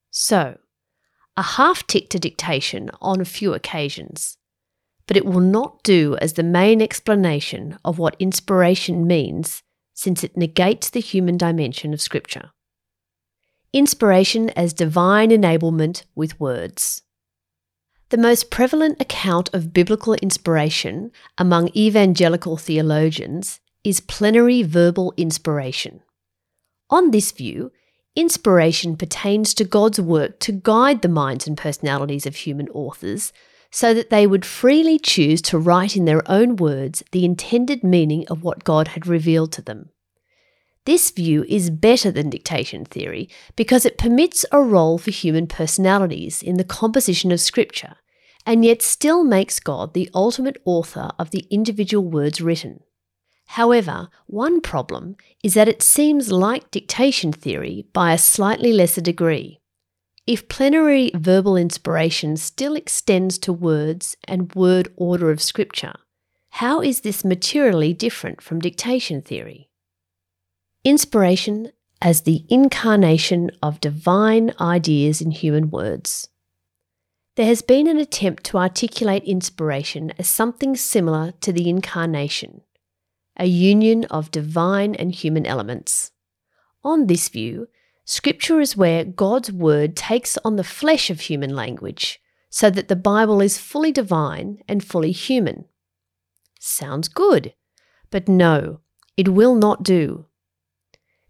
So, 0.10 0.57
a 1.36 1.44
half 1.44 1.86
tick 1.88 2.10
to 2.12 2.19
dictation 2.19 2.89
on 3.01 3.19
a 3.19 3.25
few 3.25 3.54
occasions, 3.54 4.38
but 5.08 5.17
it 5.17 5.25
will 5.25 5.41
not 5.41 5.84
do 5.84 6.15
as 6.22 6.34
the 6.34 6.44
main 6.44 6.82
explanation 6.82 7.77
of 7.84 7.98
what 7.98 8.15
inspiration 8.17 9.05
means 9.05 9.62
since 9.94 10.24
it 10.24 10.38
negates 10.38 10.89
the 10.89 11.01
human 11.01 11.36
dimension 11.36 11.94
of 11.94 12.00
Scripture. 12.00 12.51
Inspiration 13.74 14.50
as 14.51 14.74
divine 14.74 15.32
enablement 15.32 16.03
with 16.15 16.39
words. 16.39 17.01
The 18.12 18.18
most 18.18 18.51
prevalent 18.51 19.01
account 19.01 19.50
of 19.53 19.74
biblical 19.74 20.13
inspiration 20.15 21.12
among 21.38 21.70
evangelical 21.75 22.58
theologians 22.58 23.60
is 23.84 24.00
plenary 24.00 24.63
verbal 24.63 25.13
inspiration. 25.18 26.01
On 26.89 27.12
this 27.12 27.32
view, 27.32 27.72
Inspiration 28.15 28.98
pertains 28.98 29.53
to 29.53 29.63
God's 29.63 30.01
work 30.01 30.39
to 30.41 30.51
guide 30.51 31.01
the 31.01 31.08
minds 31.08 31.48
and 31.48 31.58
personalities 31.58 32.25
of 32.25 32.36
human 32.36 32.68
authors 32.70 33.32
so 33.72 33.94
that 33.94 34.10
they 34.10 34.27
would 34.27 34.44
freely 34.44 35.00
choose 35.00 35.41
to 35.44 35.58
write 35.58 35.96
in 35.96 36.03
their 36.03 36.30
own 36.30 36.58
words 36.58 37.03
the 37.13 37.24
intended 37.24 37.86
meaning 37.86 38.25
of 38.27 38.44
what 38.44 38.65
God 38.65 38.89
had 38.89 39.08
revealed 39.08 39.53
to 39.53 39.62
them. 39.62 39.91
This 40.86 41.10
view 41.12 41.46
is 41.48 41.70
better 41.70 42.12
than 42.12 42.30
dictation 42.30 42.84
theory 42.84 43.30
because 43.56 43.86
it 43.86 43.98
permits 43.98 44.46
a 44.51 44.62
role 44.62 44.98
for 44.98 45.12
human 45.12 45.48
personalities 45.48 46.44
in 46.44 46.58
the 46.58 46.65
composition 46.65 47.32
of 47.32 47.39
Scripture 47.39 47.96
and 48.45 48.65
yet 48.65 48.81
still 48.81 49.24
makes 49.24 49.60
God 49.60 49.93
the 49.93 50.10
ultimate 50.13 50.57
author 50.65 51.12
of 51.19 51.31
the 51.31 51.45
individual 51.50 52.05
words 52.05 52.41
written. 52.41 52.81
However, 53.48 54.10
one 54.27 54.62
problem 54.62 55.17
is 55.43 55.55
that 55.55 55.67
it 55.67 55.81
seems 55.81 56.31
like 56.31 56.71
dictation 56.71 57.33
theory 57.33 57.86
by 57.91 58.13
a 58.13 58.17
slightly 58.17 58.71
lesser 58.71 59.01
degree. 59.01 59.60
If 60.25 60.48
plenary 60.48 61.12
verbal 61.13 61.57
inspiration 61.57 62.38
still 62.38 62.75
extends 62.75 63.38
to 63.39 63.51
words 63.51 64.15
and 64.25 64.53
word 64.55 64.93
order 64.95 65.31
of 65.31 65.41
Scripture, 65.41 65.95
how 66.55 66.81
is 66.81 67.01
this 67.01 67.25
materially 67.25 67.93
different 67.93 68.41
from 68.41 68.60
dictation 68.60 69.21
theory? 69.21 69.69
Inspiration 70.83 71.71
as 72.01 72.21
the 72.21 72.45
incarnation 72.50 73.51
of 73.62 73.81
divine 73.81 74.53
ideas 74.60 75.21
in 75.21 75.31
human 75.31 75.69
words. 75.69 76.29
There 77.41 77.48
has 77.48 77.63
been 77.63 77.88
an 77.88 77.98
attempt 77.98 78.43
to 78.43 78.60
articulate 78.60 79.24
inspiration 79.24 80.13
as 80.19 80.27
something 80.27 80.75
similar 80.75 81.31
to 81.41 81.51
the 81.51 81.69
incarnation 81.69 82.62
a 83.36 83.48
union 83.48 84.05
of 84.12 84.29
divine 84.29 84.93
and 84.93 85.12
human 85.12 85.48
elements. 85.48 86.12
On 86.83 87.07
this 87.07 87.29
view, 87.29 87.67
Scripture 88.05 88.62
is 88.62 88.77
where 88.77 89.03
God's 89.03 89.51
Word 89.51 89.95
takes 89.95 90.38
on 90.45 90.55
the 90.55 90.63
flesh 90.63 91.10
of 91.10 91.21
human 91.21 91.55
language, 91.55 92.21
so 92.51 92.69
that 92.69 92.89
the 92.89 92.95
Bible 92.95 93.41
is 93.41 93.57
fully 93.57 93.91
divine 93.91 94.60
and 94.67 94.83
fully 94.83 95.12
human. 95.12 95.65
Sounds 96.60 97.07
good, 97.07 97.55
but 98.12 98.29
no, 98.29 98.81
It 99.17 99.29
will 99.29 99.55
not 99.55 99.81
do. 99.81 100.27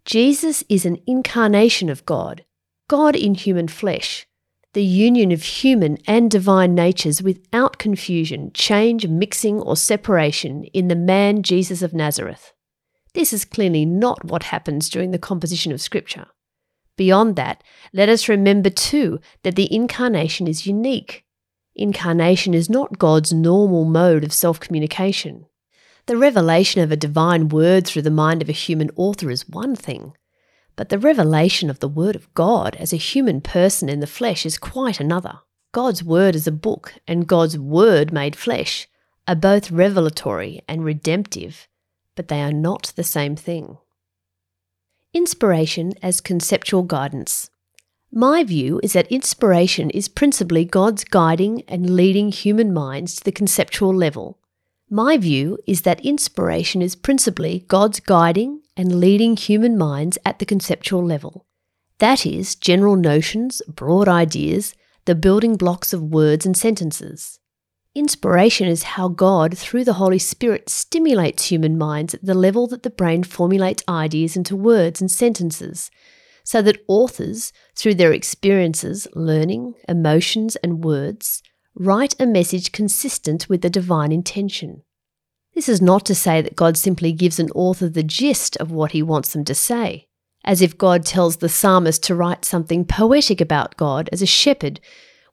Jesus 0.04 0.62
is 0.68 0.86
an 0.86 0.98
incarnation 1.08 1.88
of 1.88 2.06
God, 2.06 2.44
God 2.90 3.16
in 3.16 3.34
human 3.34 3.70
flesh, 3.70 4.28
the 4.74 4.84
union 4.84 5.32
of 5.32 5.44
human 5.44 5.98
and 6.08 6.32
divine 6.32 6.74
natures 6.74 7.22
without 7.22 7.78
confusion, 7.78 8.52
change, 8.54 9.08
mixing, 9.08 9.60
or 9.60 9.76
separation 9.76 10.64
in 10.66 10.88
the 10.88 10.96
man 10.96 11.44
Jesus 11.44 11.82
of 11.82 11.94
Nazareth. 11.94 12.54
This 13.14 13.34
is 13.34 13.44
clearly 13.44 13.86
not 13.86 14.24
what 14.24 14.44
happens 14.44 14.90
during 14.90 15.12
the 15.12 15.20
composition 15.20 15.72
of 15.74 15.82
Scripture. 15.82 16.28
Beyond 16.96 17.36
that, 17.36 17.64
let 17.94 18.10
us 18.10 18.30
remember 18.30 18.70
too 18.70 19.20
that 19.44 19.56
the 19.56 19.74
incarnation 19.74 20.48
is 20.48 20.66
unique. 20.68 21.26
Incarnation 21.76 22.54
is 22.54 22.70
not 22.70 23.00
God's 23.00 23.34
normal 23.34 23.86
mode 23.86 24.24
of 24.24 24.34
self 24.34 24.60
communication. 24.60 25.46
The 26.06 26.18
revelation 26.18 26.82
of 26.82 26.92
a 26.92 26.98
divine 26.98 27.50
word 27.50 27.86
through 27.86 28.02
the 28.04 28.12
mind 28.12 28.42
of 28.42 28.50
a 28.50 28.54
human 28.54 28.90
author 28.96 29.30
is 29.30 29.48
one 29.48 29.76
thing, 29.76 30.14
but 30.76 30.90
the 30.90 31.00
revelation 31.00 31.70
of 31.70 31.80
the 31.80 31.88
Word 31.88 32.16
of 32.16 32.34
God 32.34 32.76
as 32.78 32.94
a 32.94 32.98
human 32.98 33.42
person 33.42 33.90
in 33.90 34.00
the 34.00 34.08
flesh 34.08 34.46
is 34.46 34.58
quite 34.58 35.00
another. 35.00 35.40
God's 35.72 36.04
Word 36.04 36.36
as 36.36 36.48
a 36.48 36.52
book 36.52 36.94
and 37.08 37.28
God's 37.28 37.58
Word 37.58 38.12
made 38.12 38.36
flesh 38.36 38.88
are 39.28 39.36
both 39.36 39.72
revelatory 39.72 40.62
and 40.68 40.84
redemptive, 40.84 41.68
but 42.16 42.28
they 42.28 42.42
are 42.42 42.54
not 42.54 42.94
the 42.96 43.04
same 43.04 43.36
thing. 43.36 43.78
Inspiration 45.14 45.94
as 46.02 46.22
conceptual 46.22 46.84
guidance. 46.84 47.50
My 48.12 48.44
view 48.44 48.80
is 48.84 48.94
that 48.94 49.12
inspiration 49.12 49.90
is 49.90 50.08
principally 50.08 50.66
God's 50.66 51.04
guiding 51.04 51.64
and 51.68 51.96
leading 51.96 52.32
human 52.32 52.74
minds 52.74 53.16
to 53.16 53.24
the 53.24 53.32
conceptual 53.32 53.96
level 53.96 54.38
my 54.94 55.16
view 55.16 55.58
is 55.66 55.84
that 55.84 56.06
inspiration 56.06 56.82
is 56.82 56.98
principally 56.98 57.64
God's 57.70 58.02
guiding 58.02 58.61
and 58.76 59.00
leading 59.00 59.36
human 59.36 59.78
minds 59.78 60.18
at 60.26 60.40
the 60.40 60.46
conceptual 60.46 61.06
level. 61.06 61.46
That 62.00 62.26
is, 62.26 62.56
general 62.56 62.96
notions, 62.96 63.62
broad 63.68 64.08
ideas, 64.08 64.74
the 65.06 65.16
building 65.16 65.56
blocks 65.56 65.94
of 65.94 66.02
words 66.02 66.46
and 66.46 66.56
sentences. 66.56 67.40
Inspiration 67.94 68.68
is 68.68 68.84
how 68.84 69.10
God, 69.10 69.58
through 69.58 69.84
the 69.84 69.94
Holy 69.94 70.20
Spirit, 70.20 70.70
stimulates 70.70 71.48
human 71.48 71.78
minds 71.78 72.14
at 72.14 72.24
the 72.26 72.34
level 72.34 72.66
that 72.68 72.84
the 72.84 72.90
brain 72.90 73.24
formulates 73.24 73.84
ideas 73.90 74.38
into 74.38 74.56
words 74.56 75.02
and 75.02 75.12
sentences, 75.12 75.92
so 76.44 76.62
that 76.62 76.82
authors, 76.88 77.52
through 77.76 77.96
their 77.96 78.14
experiences, 78.14 79.08
learning, 79.14 79.74
emotions, 79.90 80.56
and 80.58 80.86
words, 80.86 81.44
write 81.76 82.16
a 82.20 82.26
message 82.26 82.72
consistent 82.72 83.50
with 83.50 83.62
the 83.62 83.70
divine 83.70 84.12
intention. 84.12 84.84
This 85.54 85.68
is 85.68 85.82
not 85.82 86.06
to 86.06 86.16
say 86.16 86.42
that 86.42 86.56
God 86.56 86.78
simply 86.78 87.12
gives 87.12 87.40
an 87.40 87.52
author 87.52 87.90
the 87.90 88.04
gist 88.04 88.56
of 88.58 88.72
what 88.72 88.92
he 88.92 89.04
wants 89.04 89.34
them 89.34 89.44
to 89.46 89.56
say, 89.56 90.08
as 90.46 90.62
if 90.62 90.78
God 90.78 91.06
tells 91.06 91.38
the 91.38 91.50
psalmist 91.50 92.04
to 92.04 92.16
write 92.16 92.46
something 92.46 92.86
poetic 92.86 93.42
about 93.42 93.78
God 93.78 94.10
as 94.12 94.22
a 94.22 94.26
shepherd, 94.26 94.80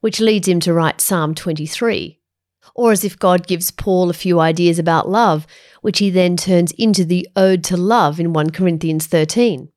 which 0.00 0.20
leads 0.20 0.48
him 0.48 0.60
to 0.60 0.74
write 0.74 1.00
Psalm 1.00 1.34
23, 1.34 2.18
or 2.74 2.92
as 2.92 3.04
if 3.04 3.18
God 3.18 3.46
gives 3.46 3.70
Paul 3.70 4.10
a 4.10 4.14
few 4.14 4.40
ideas 4.40 4.78
about 4.78 5.08
love, 5.08 5.46
which 5.82 5.98
he 5.98 6.10
then 6.10 6.36
turns 6.36 6.72
into 6.72 7.04
the 7.04 7.28
Ode 7.36 7.62
to 7.64 7.76
Love 7.76 8.18
in 8.18 8.32
1 8.32 8.50
Corinthians 8.50 9.06
13. 9.06 9.70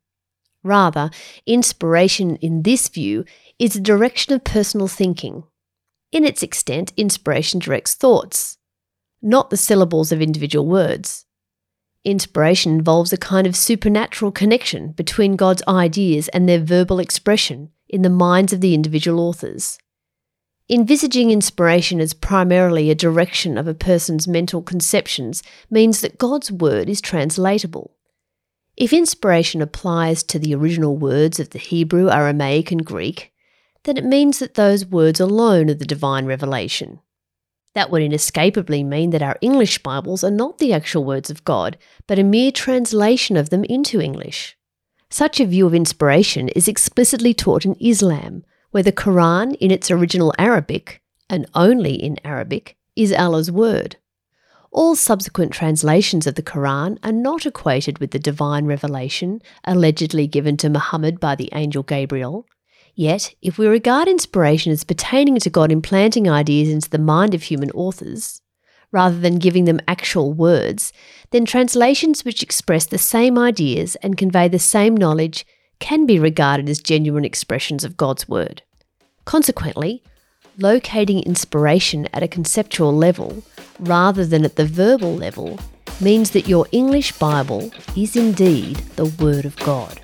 Rather, 0.63 1.09
inspiration 1.45 2.35
in 2.37 2.63
this 2.63 2.87
view 2.87 3.25
is 3.57 3.75
a 3.75 3.81
direction 3.81 4.33
of 4.33 4.43
personal 4.43 4.87
thinking, 4.87 5.43
in 6.11 6.25
its 6.25 6.43
extent, 6.43 6.91
inspiration 6.97 7.59
directs 7.59 7.95
thoughts, 7.95 8.57
not 9.21 9.49
the 9.49 9.57
syllables 9.57 10.11
of 10.11 10.21
individual 10.21 10.65
words. 10.65 11.25
Inspiration 12.03 12.71
involves 12.71 13.13
a 13.13 13.17
kind 13.17 13.45
of 13.45 13.55
supernatural 13.55 14.31
connection 14.31 14.91
between 14.93 15.35
God's 15.35 15.61
ideas 15.67 16.27
and 16.29 16.49
their 16.49 16.59
verbal 16.59 16.99
expression 16.99 17.69
in 17.87 18.01
the 18.01 18.09
minds 18.09 18.51
of 18.51 18.61
the 18.61 18.73
individual 18.73 19.19
authors. 19.19 19.77
Envisaging 20.69 21.31
inspiration 21.31 21.99
as 21.99 22.13
primarily 22.13 22.89
a 22.89 22.95
direction 22.95 23.57
of 23.57 23.67
a 23.67 23.73
person's 23.73 24.27
mental 24.27 24.61
conceptions 24.61 25.43
means 25.69 26.01
that 26.01 26.17
God's 26.17 26.51
word 26.51 26.89
is 26.89 27.01
translatable. 27.01 27.91
If 28.77 28.93
inspiration 28.93 29.61
applies 29.61 30.23
to 30.23 30.39
the 30.39 30.55
original 30.55 30.97
words 30.97 31.39
of 31.39 31.49
the 31.49 31.59
Hebrew, 31.59 32.09
Aramaic, 32.09 32.71
and 32.71 32.85
Greek, 32.85 33.33
then 33.83 33.97
it 33.97 34.05
means 34.05 34.39
that 34.39 34.53
those 34.53 34.85
words 34.85 35.19
alone 35.19 35.69
are 35.69 35.75
the 35.75 35.85
divine 35.85 36.25
revelation. 36.25 37.01
That 37.73 37.89
would 37.89 38.01
inescapably 38.01 38.83
mean 38.83 39.11
that 39.11 39.21
our 39.21 39.37
English 39.41 39.81
Bibles 39.81 40.23
are 40.23 40.31
not 40.31 40.57
the 40.57 40.73
actual 40.73 41.05
words 41.05 41.29
of 41.29 41.45
God, 41.45 41.77
but 42.05 42.19
a 42.19 42.23
mere 42.23 42.51
translation 42.51 43.37
of 43.37 43.49
them 43.49 43.63
into 43.63 44.01
English. 44.01 44.57
Such 45.09 45.39
a 45.39 45.45
view 45.45 45.67
of 45.67 45.73
inspiration 45.73 46.49
is 46.49 46.67
explicitly 46.67 47.33
taught 47.33 47.65
in 47.65 47.75
Islam, 47.79 48.43
where 48.71 48.83
the 48.83 48.91
Quran, 48.91 49.55
in 49.55 49.71
its 49.71 49.89
original 49.91 50.33
Arabic, 50.37 51.01
and 51.29 51.45
only 51.53 51.93
in 51.93 52.17
Arabic, 52.25 52.77
is 52.95 53.13
Allah's 53.13 53.51
word. 53.51 53.97
All 54.71 54.95
subsequent 54.95 55.51
translations 55.51 56.25
of 56.27 56.35
the 56.35 56.43
Quran 56.43 56.97
are 57.03 57.11
not 57.11 57.45
equated 57.45 57.99
with 57.99 58.11
the 58.11 58.19
divine 58.19 58.65
revelation 58.65 59.41
allegedly 59.65 60.27
given 60.27 60.55
to 60.57 60.69
Muhammad 60.69 61.19
by 61.19 61.35
the 61.35 61.49
angel 61.51 61.83
Gabriel, 61.83 62.45
Yet, 63.01 63.33
if 63.41 63.57
we 63.57 63.65
regard 63.65 64.07
inspiration 64.07 64.71
as 64.71 64.83
pertaining 64.83 65.39
to 65.39 65.49
God 65.49 65.71
implanting 65.71 66.29
ideas 66.29 66.69
into 66.69 66.87
the 66.87 66.99
mind 66.99 67.33
of 67.33 67.41
human 67.41 67.71
authors, 67.71 68.43
rather 68.91 69.19
than 69.19 69.39
giving 69.39 69.65
them 69.65 69.81
actual 69.87 70.33
words, 70.33 70.93
then 71.31 71.43
translations 71.43 72.23
which 72.23 72.43
express 72.43 72.85
the 72.85 72.99
same 72.99 73.39
ideas 73.39 73.95
and 74.03 74.19
convey 74.19 74.47
the 74.47 74.59
same 74.59 74.95
knowledge 74.95 75.47
can 75.79 76.05
be 76.05 76.19
regarded 76.19 76.69
as 76.69 76.77
genuine 76.77 77.25
expressions 77.25 77.83
of 77.83 77.97
God's 77.97 78.29
Word. 78.29 78.61
Consequently, 79.25 80.03
locating 80.59 81.23
inspiration 81.23 82.07
at 82.13 82.21
a 82.21 82.27
conceptual 82.27 82.95
level 82.95 83.43
rather 83.79 84.27
than 84.27 84.45
at 84.45 84.57
the 84.57 84.65
verbal 84.67 85.15
level 85.15 85.57
means 85.99 86.29
that 86.29 86.47
your 86.47 86.67
English 86.71 87.13
Bible 87.13 87.71
is 87.97 88.15
indeed 88.15 88.75
the 88.95 89.07
Word 89.19 89.45
of 89.45 89.55
God. 89.55 89.99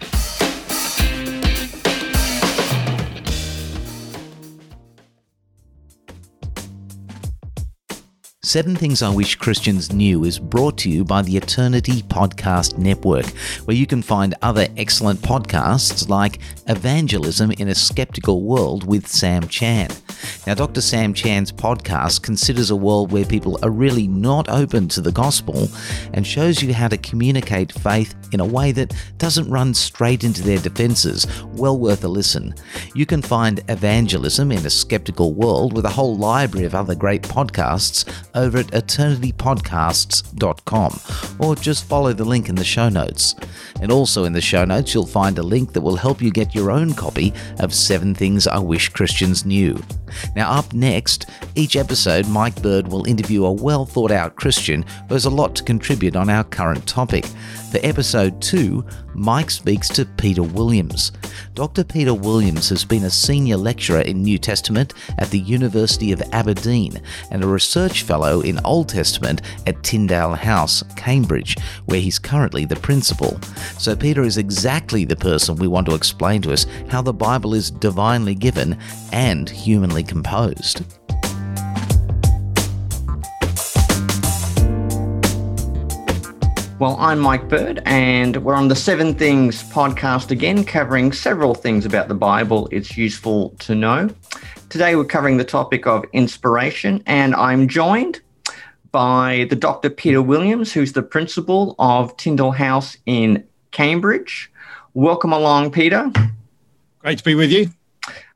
Seven 8.48 8.78
Things 8.78 9.02
I 9.02 9.10
Wish 9.10 9.36
Christians 9.36 9.92
Knew 9.92 10.24
is 10.24 10.40
brought 10.40 10.78
to 10.78 10.90
you 10.90 11.04
by 11.04 11.22
the 11.22 11.36
Eternity 11.36 12.02
Podcast 12.04 12.78
Network, 12.78 13.26
where 13.66 13.76
you 13.76 13.86
can 13.86 14.02
find 14.02 14.36
other 14.42 14.70
excellent 14.78 15.20
podcasts 15.20 16.08
like 16.08 16.40
Evangelism 16.68 17.52
in 17.52 17.68
a 17.68 17.76
Skeptical 17.76 18.44
World 18.44 18.88
with 18.88 19.06
Sam 19.06 19.50
Chan. 19.50 19.90
Now, 20.48 20.54
Dr. 20.54 20.80
Sam 20.80 21.14
Chan's 21.14 21.52
podcast 21.52 22.22
considers 22.24 22.72
a 22.72 22.76
world 22.78 23.12
where 23.12 23.26
people 23.26 23.60
are 23.64 23.70
really 23.70 24.08
not 24.08 24.48
open 24.48 24.88
to 24.90 25.02
the 25.02 25.12
gospel 25.12 25.68
and 26.14 26.26
shows 26.26 26.64
you 26.64 26.74
how 26.74 26.88
to 26.88 26.98
communicate 26.98 27.74
faith 27.74 28.16
in 28.32 28.40
a 28.40 28.46
way 28.46 28.72
that 28.72 28.94
doesn't 29.18 29.50
run 29.50 29.74
straight 29.74 30.24
into 30.24 30.42
their 30.42 30.58
defenses. 30.58 31.28
Well 31.48 31.78
worth 31.78 32.06
a 32.06 32.08
listen. 32.08 32.56
You 32.96 33.06
can 33.06 33.22
find 33.22 33.62
Evangelism 33.68 34.54
in 34.54 34.66
a 34.66 34.70
Skeptical 34.70 35.34
World 35.34 35.74
with 35.74 35.86
a 35.86 35.90
whole 35.90 36.16
library 36.16 36.66
of 36.66 36.76
other 36.76 36.96
great 36.96 37.24
podcasts 37.24 38.06
over 38.38 38.60
at 38.60 38.68
eternitypodcasts.com 38.68 41.00
or 41.40 41.56
just 41.56 41.86
follow 41.86 42.14
the 42.14 42.24
link 42.24 42.50
in 42.50 42.56
the 42.56 42.64
show 42.64 42.88
notes. 42.88 43.34
And 43.82 43.92
also 43.92 44.26
in 44.26 44.34
the 44.34 44.42
show 44.42 44.64
notes, 44.64 44.94
you'll 44.94 45.08
find 45.08 45.40
a 45.40 45.44
link 45.44 45.74
that 45.74 45.82
will 45.82 45.96
help 45.96 46.22
you 46.22 46.30
get 46.32 46.56
your 46.56 46.72
own 46.72 46.94
copy 46.94 47.34
of 47.60 47.74
Seven 47.74 48.16
Things 48.16 48.48
I 48.48 48.60
Wish 48.60 48.90
Christians 48.90 49.46
Knew. 49.46 49.82
Now, 50.36 50.52
up 50.52 50.74
next, 50.74 51.30
each 51.56 51.76
episode, 51.76 52.28
Mike 52.28 52.62
Bird 52.62 52.88
will 52.88 53.06
interview 53.06 53.46
a 53.46 53.52
well 53.52 53.86
thought 53.86 54.12
out 54.12 54.36
Christian 54.36 54.84
who 55.08 55.16
has 55.16 55.26
a 55.26 55.30
lot 55.30 55.56
to 55.56 55.64
contribute 55.64 56.16
on 56.16 56.30
our 56.30 56.44
current 56.44 56.86
topic. 56.88 57.26
For 57.72 57.80
episode 57.84 58.42
2, 58.42 58.86
Mike 59.18 59.50
speaks 59.50 59.90
to 59.90 60.06
Peter 60.06 60.44
Williams. 60.44 61.12
Dr. 61.56 61.84
Peter 61.84 62.14
Williams 62.14 62.70
has 62.70 62.86
been 62.86 63.04
a 63.04 63.10
senior 63.10 63.58
lecturer 63.58 64.02
in 64.02 64.22
New 64.22 64.38
Testament 64.38 64.94
at 65.18 65.32
the 65.32 65.40
University 65.40 66.12
of 66.12 66.22
Aberdeen 66.32 67.02
and 67.32 67.44
a 67.44 67.48
research 67.48 68.04
fellow 68.04 68.42
in 68.42 68.60
Old 68.64 68.90
Testament 68.90 69.42
at 69.66 69.84
Tyndale 69.84 70.36
House, 70.36 70.84
Cambridge, 70.96 71.58
where 71.86 72.00
he's 72.00 72.20
currently 72.20 72.64
the 72.64 72.76
principal. 72.76 73.40
So, 73.80 73.96
Peter 73.96 74.22
is 74.22 74.38
exactly 74.38 75.04
the 75.04 75.16
person 75.16 75.56
we 75.56 75.68
want 75.68 75.88
to 75.88 75.96
explain 75.96 76.44
to 76.44 76.54
us 76.54 76.68
how 76.88 77.02
the 77.02 77.12
Bible 77.12 77.56
is 77.56 77.72
divinely 77.72 78.36
given 78.36 78.78
and 79.12 79.50
humanly 79.50 80.04
composed. 80.04 80.97
Well, 86.80 86.96
I'm 87.00 87.18
Mike 87.18 87.50
Bird, 87.50 87.82
and 87.86 88.38
we're 88.44 88.54
on 88.54 88.68
the 88.68 88.76
Seven 88.76 89.16
Things 89.16 89.64
podcast 89.64 90.30
again, 90.30 90.64
covering 90.64 91.12
several 91.12 91.56
things 91.56 91.88
about 91.88 92.08
the 92.08 92.14
Bible 92.14 92.70
it's 92.72 92.96
useful 92.96 93.56
to 93.62 93.74
know. 93.74 94.12
Today, 94.70 94.96
we're 94.96 95.06
covering 95.06 95.38
the 95.38 95.44
topic 95.44 95.88
of 95.88 96.06
inspiration, 96.14 97.02
and 97.08 97.34
I'm 97.34 97.68
joined 97.68 98.22
by 98.92 99.48
the 99.50 99.56
Dr. 99.56 99.90
Peter 99.90 100.22
Williams, 100.22 100.72
who's 100.72 100.94
the 100.94 101.02
principal 101.02 101.74
of 101.80 102.16
Tyndale 102.16 102.52
House 102.52 102.96
in 103.08 103.44
Cambridge. 103.72 104.52
Welcome 104.94 105.34
along, 105.34 105.72
Peter. 105.72 106.12
Great 107.00 107.18
to 107.18 107.24
be 107.24 107.34
with 107.34 107.52
you. 107.52 107.72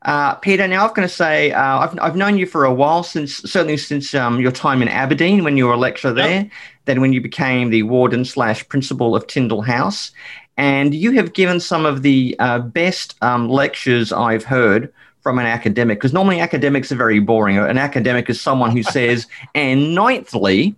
Uh, 0.04 0.34
Peter, 0.36 0.66
now 0.66 0.86
I'm 0.86 0.94
going 0.94 1.06
to 1.06 1.14
say 1.14 1.52
uh, 1.52 1.78
I've, 1.78 1.98
I've 2.00 2.16
known 2.16 2.36
you 2.36 2.46
for 2.46 2.64
a 2.64 2.74
while, 2.74 3.02
since 3.02 3.36
certainly 3.36 3.76
since 3.76 4.14
um, 4.14 4.40
your 4.40 4.50
time 4.50 4.82
in 4.82 4.88
Aberdeen 4.88 5.44
when 5.44 5.56
you 5.56 5.66
were 5.66 5.74
a 5.74 5.78
lecturer 5.78 6.12
there, 6.12 6.42
yep. 6.42 6.50
then 6.86 7.00
when 7.00 7.12
you 7.12 7.20
became 7.20 7.70
the 7.70 7.84
warden 7.84 8.24
slash 8.24 8.68
principal 8.68 9.14
of 9.14 9.26
Tyndale 9.26 9.62
House. 9.62 10.10
And 10.56 10.94
you 10.94 11.12
have 11.12 11.32
given 11.32 11.60
some 11.60 11.86
of 11.86 12.02
the 12.02 12.36
uh, 12.38 12.58
best 12.58 13.14
um, 13.22 13.48
lectures 13.48 14.12
I've 14.12 14.44
heard 14.44 14.92
from 15.22 15.38
an 15.38 15.46
academic, 15.46 15.98
because 15.98 16.12
normally 16.12 16.40
academics 16.40 16.90
are 16.90 16.96
very 16.96 17.20
boring. 17.20 17.56
An 17.56 17.78
academic 17.78 18.28
is 18.28 18.40
someone 18.40 18.72
who 18.72 18.82
says, 18.82 19.28
and 19.54 19.96
ninthly, 19.96 20.74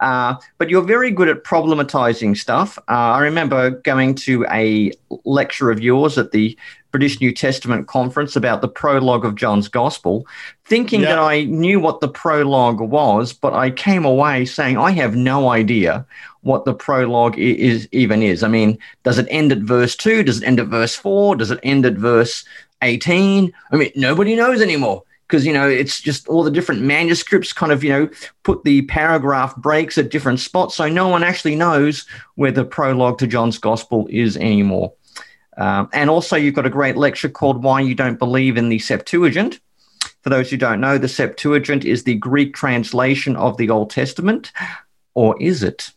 uh, 0.00 0.34
but 0.58 0.70
you're 0.70 0.82
very 0.82 1.10
good 1.10 1.28
at 1.28 1.44
problematizing 1.44 2.36
stuff. 2.36 2.78
Uh, 2.88 2.92
I 2.92 3.20
remember 3.20 3.70
going 3.70 4.14
to 4.16 4.46
a 4.50 4.92
lecture 5.24 5.70
of 5.70 5.80
yours 5.80 6.16
at 6.18 6.32
the 6.32 6.58
British 6.90 7.20
New 7.20 7.32
Testament 7.32 7.86
conference 7.86 8.34
about 8.34 8.62
the 8.62 8.68
prologue 8.68 9.24
of 9.24 9.36
John's 9.36 9.68
Gospel, 9.68 10.26
thinking 10.64 11.02
yeah. 11.02 11.10
that 11.10 11.18
I 11.18 11.44
knew 11.44 11.78
what 11.78 12.00
the 12.00 12.08
prologue 12.08 12.80
was, 12.80 13.32
but 13.32 13.52
I 13.52 13.70
came 13.70 14.04
away 14.04 14.44
saying 14.44 14.76
I 14.76 14.90
have 14.92 15.14
no 15.14 15.50
idea 15.50 16.04
what 16.42 16.64
the 16.64 16.74
prologue 16.74 17.38
is 17.38 17.86
even 17.92 18.22
is. 18.22 18.42
I 18.42 18.48
mean, 18.48 18.78
does 19.04 19.18
it 19.18 19.26
end 19.30 19.52
at 19.52 19.58
verse 19.58 19.94
2? 19.94 20.24
Does 20.24 20.42
it 20.42 20.46
end 20.46 20.58
at 20.58 20.66
verse 20.66 20.96
4? 20.96 21.36
Does 21.36 21.50
it 21.50 21.60
end 21.62 21.84
at 21.86 21.94
verse 21.94 22.44
18? 22.82 23.52
I 23.70 23.76
mean, 23.76 23.92
nobody 23.94 24.34
knows 24.34 24.60
anymore 24.60 25.04
because 25.30 25.46
you 25.46 25.52
know 25.52 25.68
it's 25.68 26.00
just 26.00 26.26
all 26.26 26.42
the 26.42 26.50
different 26.50 26.82
manuscripts 26.82 27.52
kind 27.52 27.70
of 27.70 27.84
you 27.84 27.90
know 27.90 28.10
put 28.42 28.64
the 28.64 28.82
paragraph 28.82 29.54
breaks 29.56 29.96
at 29.96 30.10
different 30.10 30.40
spots 30.40 30.74
so 30.74 30.88
no 30.88 31.06
one 31.06 31.22
actually 31.22 31.54
knows 31.54 32.04
where 32.34 32.50
the 32.50 32.64
prologue 32.64 33.18
to 33.18 33.26
john's 33.26 33.58
gospel 33.58 34.08
is 34.10 34.36
anymore. 34.36 34.92
Um, 35.56 35.88
and 35.92 36.08
also 36.08 36.36
you've 36.36 36.54
got 36.54 36.66
a 36.66 36.70
great 36.70 36.96
lecture 36.96 37.28
called 37.28 37.62
why 37.62 37.80
you 37.80 37.94
don't 37.94 38.18
believe 38.18 38.56
in 38.56 38.70
the 38.70 38.78
septuagint. 38.78 39.60
For 40.22 40.30
those 40.30 40.50
who 40.50 40.56
don't 40.56 40.80
know 40.80 40.98
the 40.98 41.08
septuagint 41.08 41.84
is 41.84 42.02
the 42.02 42.14
greek 42.14 42.54
translation 42.54 43.36
of 43.36 43.56
the 43.56 43.70
old 43.70 43.90
testament 43.90 44.52
or 45.14 45.40
is 45.40 45.62
it 45.62 45.90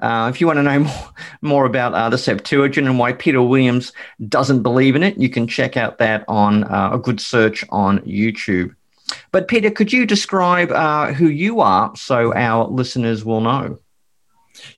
uh, 0.00 0.30
if 0.32 0.40
you 0.40 0.46
want 0.46 0.58
to 0.58 0.62
know 0.62 0.78
more, 0.80 1.14
more 1.42 1.66
about 1.66 1.94
uh, 1.94 2.08
the 2.08 2.18
Septuagint 2.18 2.86
and 2.86 2.98
why 2.98 3.12
Peter 3.12 3.42
Williams 3.42 3.92
doesn't 4.28 4.62
believe 4.62 4.96
in 4.96 5.02
it, 5.02 5.16
you 5.18 5.28
can 5.28 5.46
check 5.46 5.76
out 5.76 5.98
that 5.98 6.24
on 6.28 6.64
uh, 6.64 6.90
a 6.92 6.98
good 6.98 7.20
search 7.20 7.64
on 7.70 8.00
YouTube. 8.00 8.74
But 9.32 9.48
Peter, 9.48 9.70
could 9.70 9.92
you 9.92 10.06
describe 10.06 10.70
uh, 10.72 11.12
who 11.12 11.28
you 11.28 11.60
are 11.60 11.94
so 11.96 12.34
our 12.34 12.66
listeners 12.66 13.24
will 13.24 13.40
know? 13.40 13.78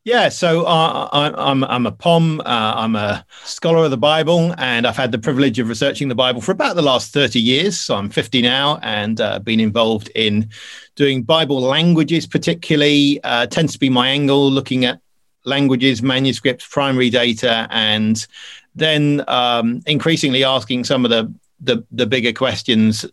Yeah, 0.05 0.31
so 0.31 0.65
uh, 0.65 1.09
I, 1.13 1.51
am 1.51 1.63
I'm 1.65 1.87
a 1.87 1.93
POM. 1.93 2.41
Uh, 2.41 2.45
I'm 2.77 2.97
a 2.97 3.25
scholar 3.45 3.85
of 3.85 3.91
the 3.91 3.99
Bible, 3.99 4.55
and 4.59 4.87
I've 4.87 4.97
had 4.97 5.13
the 5.13 5.19
privilege 5.19 5.59
of 5.59 5.69
researching 5.69 6.09
the 6.09 6.15
Bible 6.15 6.41
for 6.41 6.53
about 6.53 6.77
the 6.77 6.83
last 6.83 7.13
30 7.13 7.41
years. 7.41 7.79
So 7.79 7.97
I'm 7.97 8.09
50 8.09 8.43
now, 8.43 8.79
and 8.83 9.21
uh, 9.21 9.39
been 9.39 9.61
involved 9.61 10.11
in 10.15 10.49
doing 10.95 11.23
Bible 11.23 11.61
languages, 11.61 12.27
particularly. 12.27 13.21
Uh, 13.23 13.47
tends 13.47 13.75
to 13.75 13.79
be 13.79 13.91
my 13.91 14.09
angle, 14.09 14.51
looking 14.51 14.85
at 14.85 15.01
languages, 15.47 16.03
manuscripts, 16.03 16.67
primary 16.67 17.09
data, 17.09 17.67
and 17.71 18.27
then 18.75 19.25
um, 19.29 19.83
increasingly 19.87 20.45
asking 20.45 20.85
some 20.85 21.05
of 21.05 21.11
the, 21.11 21.33
the, 21.61 21.85
the 21.91 22.07
bigger 22.07 22.33
questions 22.33 23.07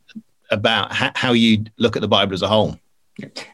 about 0.51 0.91
ha- 0.91 1.13
how 1.15 1.31
you 1.31 1.63
look 1.77 1.95
at 1.95 2.01
the 2.01 2.07
Bible 2.07 2.33
as 2.33 2.41
a 2.41 2.47
whole. 2.47 2.77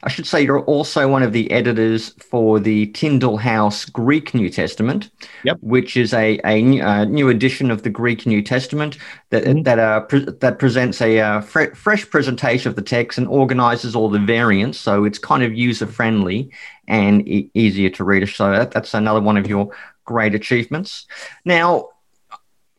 I 0.03 0.09
should 0.09 0.25
say 0.25 0.41
you're 0.41 0.61
also 0.61 1.09
one 1.09 1.21
of 1.21 1.33
the 1.33 1.51
editors 1.51 2.13
for 2.23 2.61
the 2.61 2.87
Tyndale 2.87 3.35
House 3.35 3.83
Greek 3.83 4.33
New 4.33 4.49
Testament, 4.49 5.09
yep. 5.43 5.57
which 5.59 5.97
is 5.97 6.13
a, 6.13 6.39
a, 6.45 6.61
new, 6.61 7.05
new 7.05 7.27
edition 7.27 7.69
of 7.69 7.83
the 7.83 7.89
Greek 7.89 8.25
New 8.25 8.41
Testament 8.41 8.97
that 9.31 9.43
mm-hmm. 9.43 9.63
that 9.63 9.77
uh, 9.77 9.99
pre- 10.01 10.25
that 10.39 10.59
presents 10.59 11.01
a 11.01 11.19
uh, 11.19 11.41
fre- 11.41 11.75
fresh 11.75 12.09
presentation 12.09 12.69
of 12.69 12.77
the 12.77 12.81
text 12.81 13.17
and 13.17 13.27
organizes 13.27 13.97
all 13.97 14.09
the 14.09 14.19
variants, 14.19 14.79
so 14.79 15.03
it's 15.03 15.19
kind 15.19 15.43
of 15.43 15.53
user 15.53 15.85
friendly 15.85 16.49
and 16.89 17.25
e- 17.27 17.49
easier 17.53 17.89
to 17.91 18.03
read. 18.03 18.27
So 18.27 18.51
that, 18.51 18.71
that's 18.71 18.93
another 18.93 19.21
one 19.21 19.37
of 19.37 19.47
your 19.47 19.71
great 20.03 20.35
achievements. 20.35 21.07
Now, 21.45 21.89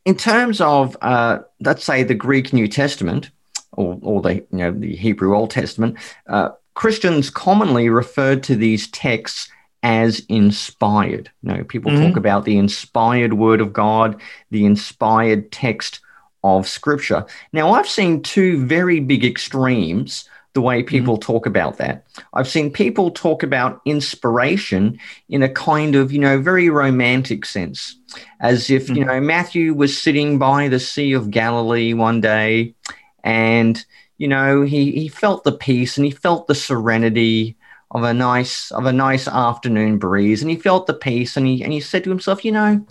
in 0.05 0.17
terms 0.17 0.61
of 0.61 0.97
uh, 1.01 1.39
let's 1.61 1.85
say 1.85 2.03
the 2.03 2.15
Greek 2.15 2.53
New 2.53 2.69
Testament 2.69 3.31
or, 3.73 3.99
or 4.03 4.23
the 4.23 4.35
you 4.35 4.47
know 4.53 4.73
the 4.73 4.95
Hebrew 4.95 5.37
Old 5.37 5.51
Testament. 5.51 5.97
Uh, 6.27 6.51
Christians 6.75 7.31
commonly 7.31 7.89
refer 7.89 8.37
to 8.37 8.57
these 8.57 8.89
texts 8.89 9.51
as 9.83 10.21
inspired. 10.29 11.31
You 11.43 11.53
know, 11.53 11.65
people 11.65 11.91
mm-hmm. 11.91 12.09
talk 12.09 12.17
about 12.17 12.45
the 12.45 12.59
inspired 12.59 13.35
word 13.35 13.61
of 13.61 13.73
God, 13.73 14.21
the 14.51 14.65
inspired 14.65 15.51
text 15.53 16.01
of 16.43 16.69
scripture. 16.69 17.27
Now, 17.53 17.73
I've 17.73 17.89
seen 17.89 18.23
two 18.23 18.65
very 18.65 19.01
big 19.01 19.25
extremes 19.25 20.29
the 20.53 20.61
way 20.61 20.83
people 20.83 21.15
mm-hmm. 21.15 21.33
talk 21.33 21.47
about 21.47 21.79
that. 21.79 22.07
I've 22.35 22.49
seen 22.49 22.73
people 22.73 23.11
talk 23.11 23.43
about 23.43 23.81
inspiration 23.85 24.99
in 25.29 25.43
a 25.43 25.49
kind 25.49 25.95
of, 25.95 26.13
you 26.13 26.19
know, 26.19 26.41
very 26.41 26.71
romantic 26.71 27.45
sense, 27.45 27.97
as 28.41 28.71
if, 28.71 28.87
mm-hmm. 28.87 28.97
you 28.97 29.05
know, 29.05 29.21
Matthew 29.21 29.75
was 29.75 30.01
sitting 30.01 30.39
by 30.39 30.69
the 30.69 30.81
Sea 30.81 31.13
of 31.13 31.31
Galilee 31.31 31.95
one 31.95 32.21
day 32.21 32.75
and 33.23 33.85
you 34.21 34.29
know, 34.29 34.61
he, 34.61 34.93
he 34.93 35.09
felt 35.09 35.45
the 35.45 35.53
peace 35.53 35.97
and 35.97 36.05
he 36.05 36.11
felt 36.11 36.47
the 36.47 36.55
serenity 36.55 37.57
of 37.91 38.03
a 38.03 38.13
nice 38.13 38.71
of 38.71 38.85
a 38.85 38.93
nice 38.93 39.27
afternoon 39.27 39.99
breeze, 39.99 40.43
and 40.43 40.51
he 40.51 40.57
felt 40.57 40.87
the 40.87 40.95
peace, 40.95 41.37
and 41.37 41.47
he 41.47 41.65
and 41.65 41.73
he 41.73 41.81
said 41.81 42.05
to 42.05 42.11
himself, 42.11 42.45
you 42.45 42.53
know, 42.53 42.85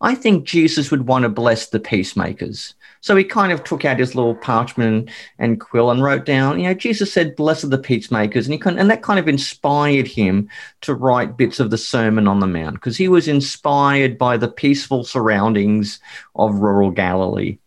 I 0.00 0.14
think 0.14 0.46
Jesus 0.46 0.90
would 0.90 1.06
want 1.06 1.24
to 1.24 1.28
bless 1.28 1.66
the 1.66 1.80
peacemakers. 1.80 2.74
So 3.00 3.16
he 3.16 3.24
kind 3.24 3.52
of 3.52 3.64
took 3.64 3.84
out 3.84 3.98
his 3.98 4.14
little 4.14 4.34
parchment 4.34 5.10
and 5.38 5.60
quill 5.60 5.90
and 5.90 6.02
wrote 6.02 6.24
down, 6.24 6.58
you 6.58 6.66
know, 6.66 6.74
Jesus 6.74 7.12
said, 7.12 7.36
"Blessed 7.36 7.64
are 7.64 7.68
the 7.68 7.78
peacemakers," 7.78 8.46
and 8.46 8.52
he 8.52 8.58
kind 8.58 8.78
and 8.78 8.90
that 8.90 9.02
kind 9.02 9.18
of 9.18 9.28
inspired 9.28 10.06
him 10.06 10.48
to 10.82 10.94
write 10.94 11.36
bits 11.36 11.60
of 11.60 11.70
the 11.70 11.78
Sermon 11.78 12.28
on 12.28 12.40
the 12.40 12.46
Mount 12.46 12.74
because 12.74 12.96
he 12.96 13.08
was 13.08 13.28
inspired 13.28 14.18
by 14.18 14.36
the 14.36 14.48
peaceful 14.48 15.04
surroundings 15.04 16.00
of 16.34 16.56
rural 16.56 16.90
Galilee. 16.90 17.58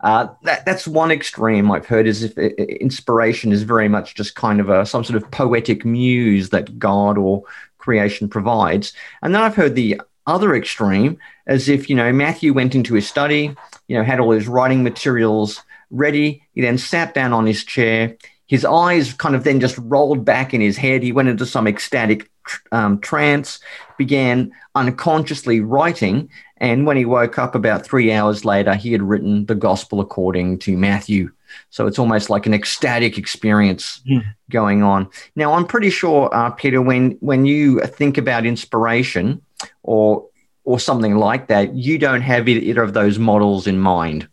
Uh, 0.00 0.28
that, 0.42 0.66
that's 0.66 0.86
one 0.86 1.10
extreme 1.10 1.70
I've 1.70 1.86
heard 1.86 2.06
is 2.06 2.22
if 2.22 2.36
inspiration 2.36 3.52
is 3.52 3.62
very 3.62 3.88
much 3.88 4.14
just 4.14 4.34
kind 4.34 4.60
of 4.60 4.68
a 4.68 4.84
some 4.84 5.02
sort 5.02 5.22
of 5.22 5.30
poetic 5.30 5.86
muse 5.86 6.50
that 6.50 6.78
God 6.78 7.16
or 7.16 7.42
creation 7.78 8.28
provides. 8.28 8.92
And 9.22 9.34
then 9.34 9.40
I've 9.42 9.54
heard 9.54 9.74
the 9.74 10.00
other 10.26 10.54
extreme 10.54 11.18
as 11.46 11.68
if, 11.68 11.88
you 11.90 11.96
know, 11.96 12.12
Matthew 12.12 12.52
went 12.52 12.74
into 12.74 12.94
his 12.94 13.08
study, 13.08 13.54
you 13.88 13.96
know, 13.96 14.04
had 14.04 14.20
all 14.20 14.30
his 14.30 14.48
writing 14.48 14.82
materials 14.82 15.62
ready. 15.90 16.42
He 16.54 16.60
then 16.60 16.78
sat 16.78 17.14
down 17.14 17.32
on 17.32 17.46
his 17.46 17.64
chair. 17.64 18.16
His 18.46 18.64
eyes 18.64 19.12
kind 19.14 19.34
of 19.34 19.44
then 19.44 19.60
just 19.60 19.78
rolled 19.78 20.24
back 20.24 20.52
in 20.54 20.60
his 20.60 20.76
head. 20.76 21.02
He 21.02 21.12
went 21.12 21.28
into 21.28 21.46
some 21.46 21.66
ecstatic 21.66 22.30
um, 22.72 22.98
trance, 23.00 23.58
began 23.96 24.52
unconsciously 24.74 25.60
writing, 25.60 26.28
and 26.58 26.86
when 26.86 26.96
he 26.96 27.04
woke 27.04 27.38
up 27.38 27.54
about 27.54 27.84
three 27.84 28.12
hours 28.12 28.44
later, 28.44 28.74
he 28.74 28.92
had 28.92 29.02
written 29.02 29.46
the 29.46 29.54
gospel 29.54 30.00
according 30.00 30.58
to 30.60 30.76
Matthew. 30.76 31.30
So 31.70 31.86
it's 31.86 31.98
almost 31.98 32.30
like 32.30 32.46
an 32.46 32.54
ecstatic 32.54 33.16
experience 33.16 34.02
mm. 34.08 34.22
going 34.50 34.82
on. 34.82 35.08
Now, 35.36 35.54
I'm 35.54 35.66
pretty 35.66 35.90
sure, 35.90 36.28
uh, 36.34 36.50
Peter, 36.50 36.82
when 36.82 37.12
when 37.20 37.46
you 37.46 37.80
think 37.80 38.18
about 38.18 38.46
inspiration 38.46 39.40
or 39.82 40.26
or 40.64 40.80
something 40.80 41.16
like 41.16 41.48
that, 41.48 41.74
you 41.74 41.98
don't 41.98 42.22
have 42.22 42.48
either 42.48 42.82
of 42.82 42.94
those 42.94 43.18
models 43.18 43.66
in 43.66 43.78
mind. 43.78 44.26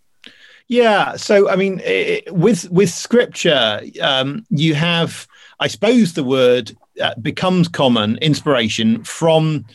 Yeah. 0.67 1.17
So, 1.17 1.49
I 1.49 1.57
mean, 1.57 1.81
it, 1.83 2.33
with 2.33 2.71
with 2.71 2.89
scripture, 2.89 3.81
um, 4.01 4.45
you 4.49 4.73
have, 4.73 5.27
I 5.59 5.67
suppose, 5.67 6.13
the 6.13 6.23
word 6.23 6.75
uh, 7.01 7.15
becomes 7.15 7.67
common 7.67 8.17
inspiration 8.19 9.03
from 9.03 9.65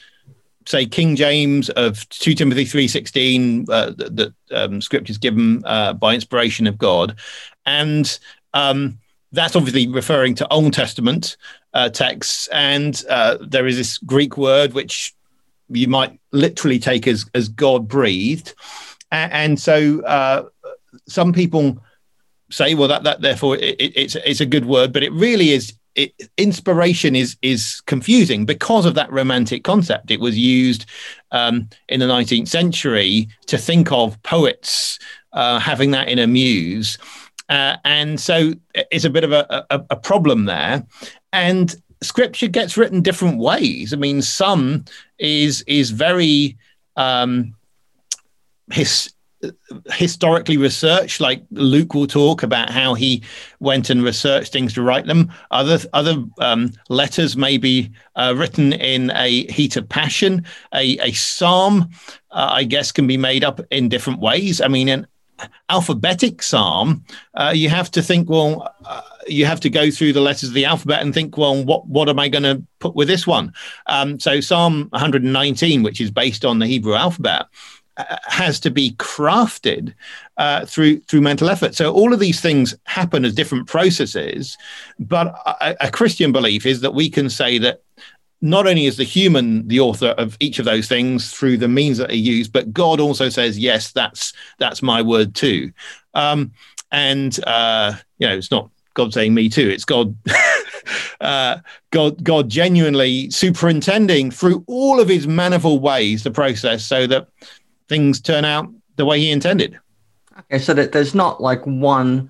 say 0.67 0.87
King 0.87 1.17
James 1.17 1.71
of 1.71 2.09
2 2.09 2.35
Timothy 2.35 2.65
3.16 2.65 3.69
uh, 3.69 3.91
that 3.97 4.35
um, 4.51 4.81
script 4.81 5.09
is 5.11 5.19
given 5.19 5.63
uh, 5.65 5.93
by 5.93 6.15
inspiration 6.15 6.67
of 6.67 6.77
God. 6.77 7.17
And 7.65 8.19
um, 8.53 8.99
that's 9.33 9.55
obviously 9.55 9.87
referring 9.87 10.35
to 10.37 10.49
Old 10.53 10.73
Testament 10.73 11.37
uh, 11.75 11.89
texts. 11.91 12.49
And 12.53 13.01
uh, 13.09 13.39
there 13.41 13.67
is 13.67 13.77
this 13.77 13.99
Greek 13.99 14.37
word 14.37 14.73
which 14.73 15.15
you 15.69 15.89
might 15.89 16.19
literally 16.33 16.79
take 16.79 17.07
as, 17.07 17.29
as 17.35 17.49
God 17.49 17.89
breathed. 17.89 18.55
And, 19.11 19.33
and 19.33 19.61
so 19.61 20.01
uh, 20.03 20.45
some 21.09 21.33
people 21.33 21.83
say, 22.51 22.75
well, 22.75 22.89
that, 22.89 23.03
that 23.05 23.21
therefore 23.21 23.57
it, 23.57 23.77
it's, 23.79 24.17
it's 24.17 24.41
a 24.41 24.47
good 24.47 24.67
word, 24.67 24.93
but 24.93 25.03
it 25.03 25.13
really 25.13 25.51
is 25.51 25.75
it, 25.97 26.31
inspiration 26.37 27.17
is 27.17 27.37
is 27.43 27.81
confusing 27.87 28.45
because 28.45 28.87
of 28.87 28.95
that 28.95 29.11
romantic 29.11 29.65
concept. 29.65 30.11
It 30.11 30.21
was 30.21 30.39
used 30.39 30.87
um, 31.33 31.69
in 31.89 32.01
the 32.01 32.07
19th 32.07 32.49
century 32.49 33.29
to 33.47 33.59
think 33.59 33.91
of 33.91 34.23
poets 34.23 34.99
uh, 35.33 35.59
having 35.59 35.91
that 35.93 36.09
in 36.09 36.19
a 36.19 36.27
muse, 36.27 36.99
uh, 37.49 37.77
and 37.85 38.21
so 38.21 38.53
it's 38.75 39.05
a 39.05 39.11
bit 39.11 39.25
of 39.25 39.33
a, 39.33 39.67
a, 39.71 39.85
a 39.91 39.97
problem 39.97 40.45
there. 40.45 40.87
And 41.33 41.75
scripture 42.03 42.49
gets 42.49 42.77
written 42.77 43.03
different 43.03 43.39
ways. 43.39 43.93
I 43.93 43.97
mean, 43.97 44.23
some 44.23 44.85
is 45.19 45.63
is 45.67 45.91
very 45.91 46.57
um, 46.97 47.55
his 48.71 49.13
historically 49.93 50.57
researched 50.57 51.21
like 51.21 51.43
luke 51.51 51.93
will 51.95 52.07
talk 52.07 52.43
about 52.43 52.71
how 52.71 52.95
he 52.95 53.23
went 53.61 53.91
and 53.91 54.03
researched 54.03 54.53
things 54.53 54.73
to 54.73 54.83
write 54.83 55.07
them. 55.07 55.31
Other 55.51 55.79
other 55.93 56.25
um, 56.41 56.73
letters 56.89 57.37
may 57.37 57.59
be 57.59 57.91
uh, 58.17 58.35
written 58.37 58.73
in 58.73 59.11
a 59.11 59.45
heat 59.53 59.77
of 59.77 59.89
passion. 59.89 60.45
A, 60.75 60.99
a 60.99 61.13
psalm 61.13 61.91
uh, 62.31 62.49
i 62.51 62.65
guess 62.65 62.91
can 62.91 63.07
be 63.07 63.17
made 63.17 63.45
up 63.45 63.61
in 63.71 63.89
different 63.89 64.21
ways. 64.21 64.61
I 64.61 64.69
mean 64.69 64.89
an 64.89 65.07
alphabetic 65.69 66.43
psalm 66.43 67.05
uh, 67.35 67.53
you 67.55 67.69
have 67.69 67.91
to 67.91 68.03
think 68.03 68.31
well 68.31 68.75
uh, 68.87 69.03
you 69.29 69.47
have 69.47 69.61
to 69.61 69.71
go 69.71 69.91
through 69.91 70.13
the 70.13 70.21
letters 70.21 70.49
of 70.49 70.55
the 70.55 70.65
alphabet 70.65 71.03
and 71.03 71.13
think 71.13 71.37
well 71.37 71.65
what 71.65 71.87
what 71.87 72.09
am 72.09 72.19
i 72.19 72.29
going 72.29 72.43
to 72.43 72.63
put 72.79 72.95
with 72.95 73.09
this 73.09 73.27
one 73.27 73.53
um, 73.87 74.19
so 74.21 74.41
psalm 74.41 74.89
119 74.91 75.83
which 75.83 76.01
is 76.01 76.11
based 76.11 76.45
on 76.45 76.59
the 76.59 76.67
hebrew 76.67 76.95
alphabet 76.95 77.47
has 78.27 78.61
to 78.61 78.71
be 78.71 78.93
crafted 78.93 79.95
uh, 80.37 80.67
through 80.67 81.01
through 81.01 81.21
mental 81.21 81.49
effort. 81.49 81.75
So 81.75 81.93
all 81.93 82.13
of 82.13 82.21
these 82.21 82.41
things 82.41 82.75
happen 82.85 83.25
as 83.25 83.35
different 83.35 83.67
processes, 83.67 84.57
but 84.99 85.29
a, 85.47 85.77
a, 85.87 85.91
Christian 85.91 86.33
belief 86.33 86.67
is 86.67 86.81
that 86.83 86.93
we 86.95 87.09
can 87.09 87.31
say 87.31 87.59
that 87.59 87.83
not 88.43 88.67
only 88.67 88.85
is 88.85 88.99
the 88.99 89.05
human 89.05 89.67
the 89.67 89.81
author 89.81 90.09
of 90.09 90.37
each 90.41 90.59
of 90.59 90.67
those 90.67 90.89
things 90.89 91.31
through 91.31 91.57
the 91.57 91.69
means 91.69 91.97
that 91.99 92.11
he 92.11 92.19
used, 92.19 92.53
but 92.53 92.73
God 92.73 93.01
also 93.01 93.29
says, 93.31 93.59
"Yes, 93.59 93.93
that's 93.93 94.35
that's 94.59 94.83
my 94.83 95.01
word 95.01 95.35
too." 95.35 95.73
Um, 96.13 96.53
and 96.93 97.39
uh, 97.47 97.95
you 98.19 98.29
know, 98.29 98.37
it's 98.37 98.51
not 98.51 98.71
God 98.97 99.13
saying 99.13 99.33
"me 99.33 99.49
too." 99.49 99.69
It's 99.69 99.85
God. 99.85 100.17
uh, 101.21 101.59
God, 101.91 102.23
God 102.23 102.49
genuinely 102.49 103.31
superintending 103.31 104.31
through 104.31 104.65
all 104.67 105.01
of 105.01 105.09
his 105.09 105.27
manifold 105.27 105.83
ways 105.83 106.25
the 106.25 106.31
process 106.31 106.85
so 106.85 107.07
that 107.07 107.29
things 107.89 108.21
turn 108.21 108.45
out 108.45 108.69
the 108.97 109.05
way 109.05 109.21
he 109.21 109.31
intended. 109.31 109.79
Okay, 110.39 110.59
so 110.59 110.75
that 110.75 110.93
there's 110.93 111.15
not 111.15 111.41
like 111.41 111.65
one 111.65 112.29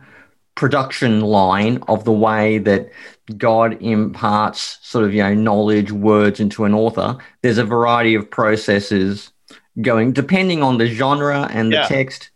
production 0.55 1.21
line 1.21 1.83
of 1.89 2.05
the 2.05 2.13
way 2.13 2.59
that 2.59 2.91
God 3.37 3.81
imparts 3.83 4.79
sort 4.83 5.05
of 5.05 5.15
you 5.15 5.23
know 5.23 5.35
knowledge, 5.35 5.93
words 5.93 6.41
into 6.41 6.65
an 6.65 6.75
author. 6.75 7.17
There's 7.43 7.59
a 7.59 7.65
variety 7.65 8.15
of 8.15 8.31
processes 8.31 9.33
going 9.81 10.13
depending 10.13 10.63
on 10.63 10.79
the 10.79 10.87
genre 10.87 11.49
and 11.53 11.73
the 11.73 11.77
yeah. 11.77 11.89
text. 11.89 12.31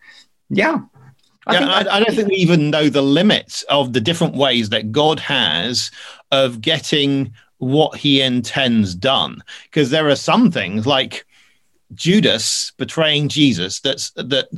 Yeah. 0.50 0.80
I, 1.50 1.60
yeah, 1.60 1.68
I, 1.68 1.96
I 1.96 2.00
don't 2.00 2.14
think 2.14 2.28
we 2.28 2.36
even 2.36 2.70
know 2.70 2.88
the 2.88 3.02
limits 3.02 3.62
of 3.64 3.92
the 3.92 4.00
different 4.00 4.34
ways 4.34 4.68
that 4.70 4.92
God 4.92 5.20
has 5.20 5.90
of 6.30 6.60
getting 6.60 7.32
what 7.58 7.96
he 7.96 8.20
intends 8.20 8.94
done. 8.94 9.42
Because 9.64 9.90
there 9.90 10.08
are 10.08 10.16
some 10.16 10.50
things 10.50 10.86
like 10.86 11.26
Judas 11.94 12.72
betraying 12.78 13.28
Jesus 13.28 13.80
that's 13.80 14.10
that 14.12 14.48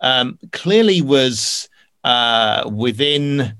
um, 0.00 0.38
clearly 0.52 1.02
was 1.02 1.68
uh, 2.04 2.68
within 2.72 3.54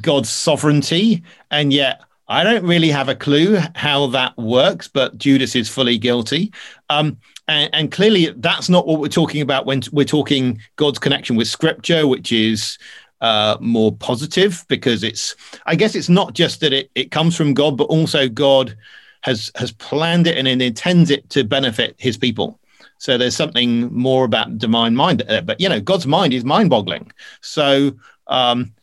God's 0.00 0.30
sovereignty, 0.30 1.22
and 1.50 1.72
yet 1.72 2.02
I 2.28 2.44
don't 2.44 2.64
really 2.64 2.88
have 2.88 3.08
a 3.08 3.14
clue 3.14 3.58
how 3.74 4.06
that 4.08 4.36
works. 4.38 4.88
But 4.88 5.18
Judas 5.18 5.54
is 5.54 5.68
fully 5.68 5.98
guilty, 5.98 6.52
um, 6.88 7.18
and, 7.48 7.70
and, 7.74 7.92
clearly 7.92 8.32
that's 8.36 8.68
not 8.68 8.86
what 8.86 9.00
we're 9.00 9.08
talking 9.08 9.40
about 9.40 9.66
when 9.66 9.82
we're 9.92 10.04
talking 10.04 10.60
God's 10.76 10.98
connection 10.98 11.36
with 11.36 11.48
Scripture, 11.48 12.06
which 12.06 12.32
is. 12.32 12.78
Uh, 13.20 13.56
more 13.60 13.92
positive 13.98 14.64
because 14.66 15.04
it's 15.04 15.36
i 15.66 15.76
guess 15.76 15.94
it's 15.94 16.08
not 16.08 16.34
just 16.34 16.58
that 16.58 16.72
it, 16.72 16.90
it 16.96 17.12
comes 17.12 17.36
from 17.36 17.54
god 17.54 17.76
but 17.76 17.84
also 17.84 18.28
god 18.28 18.76
has 19.20 19.48
has 19.54 19.70
planned 19.70 20.26
it 20.26 20.36
and 20.36 20.48
intends 20.48 21.08
it 21.08 21.30
to 21.30 21.44
benefit 21.44 21.94
his 21.98 22.16
people 22.18 22.58
so 23.02 23.18
there's 23.18 23.34
something 23.34 23.92
more 23.92 24.24
about 24.24 24.58
divine 24.58 24.94
mind. 24.94 25.24
Uh, 25.28 25.40
but 25.40 25.60
you 25.60 25.68
know, 25.68 25.80
God's 25.80 26.06
mind 26.06 26.32
is 26.32 26.44
mind-boggling. 26.44 27.10
So 27.40 27.96
um, 28.28 28.74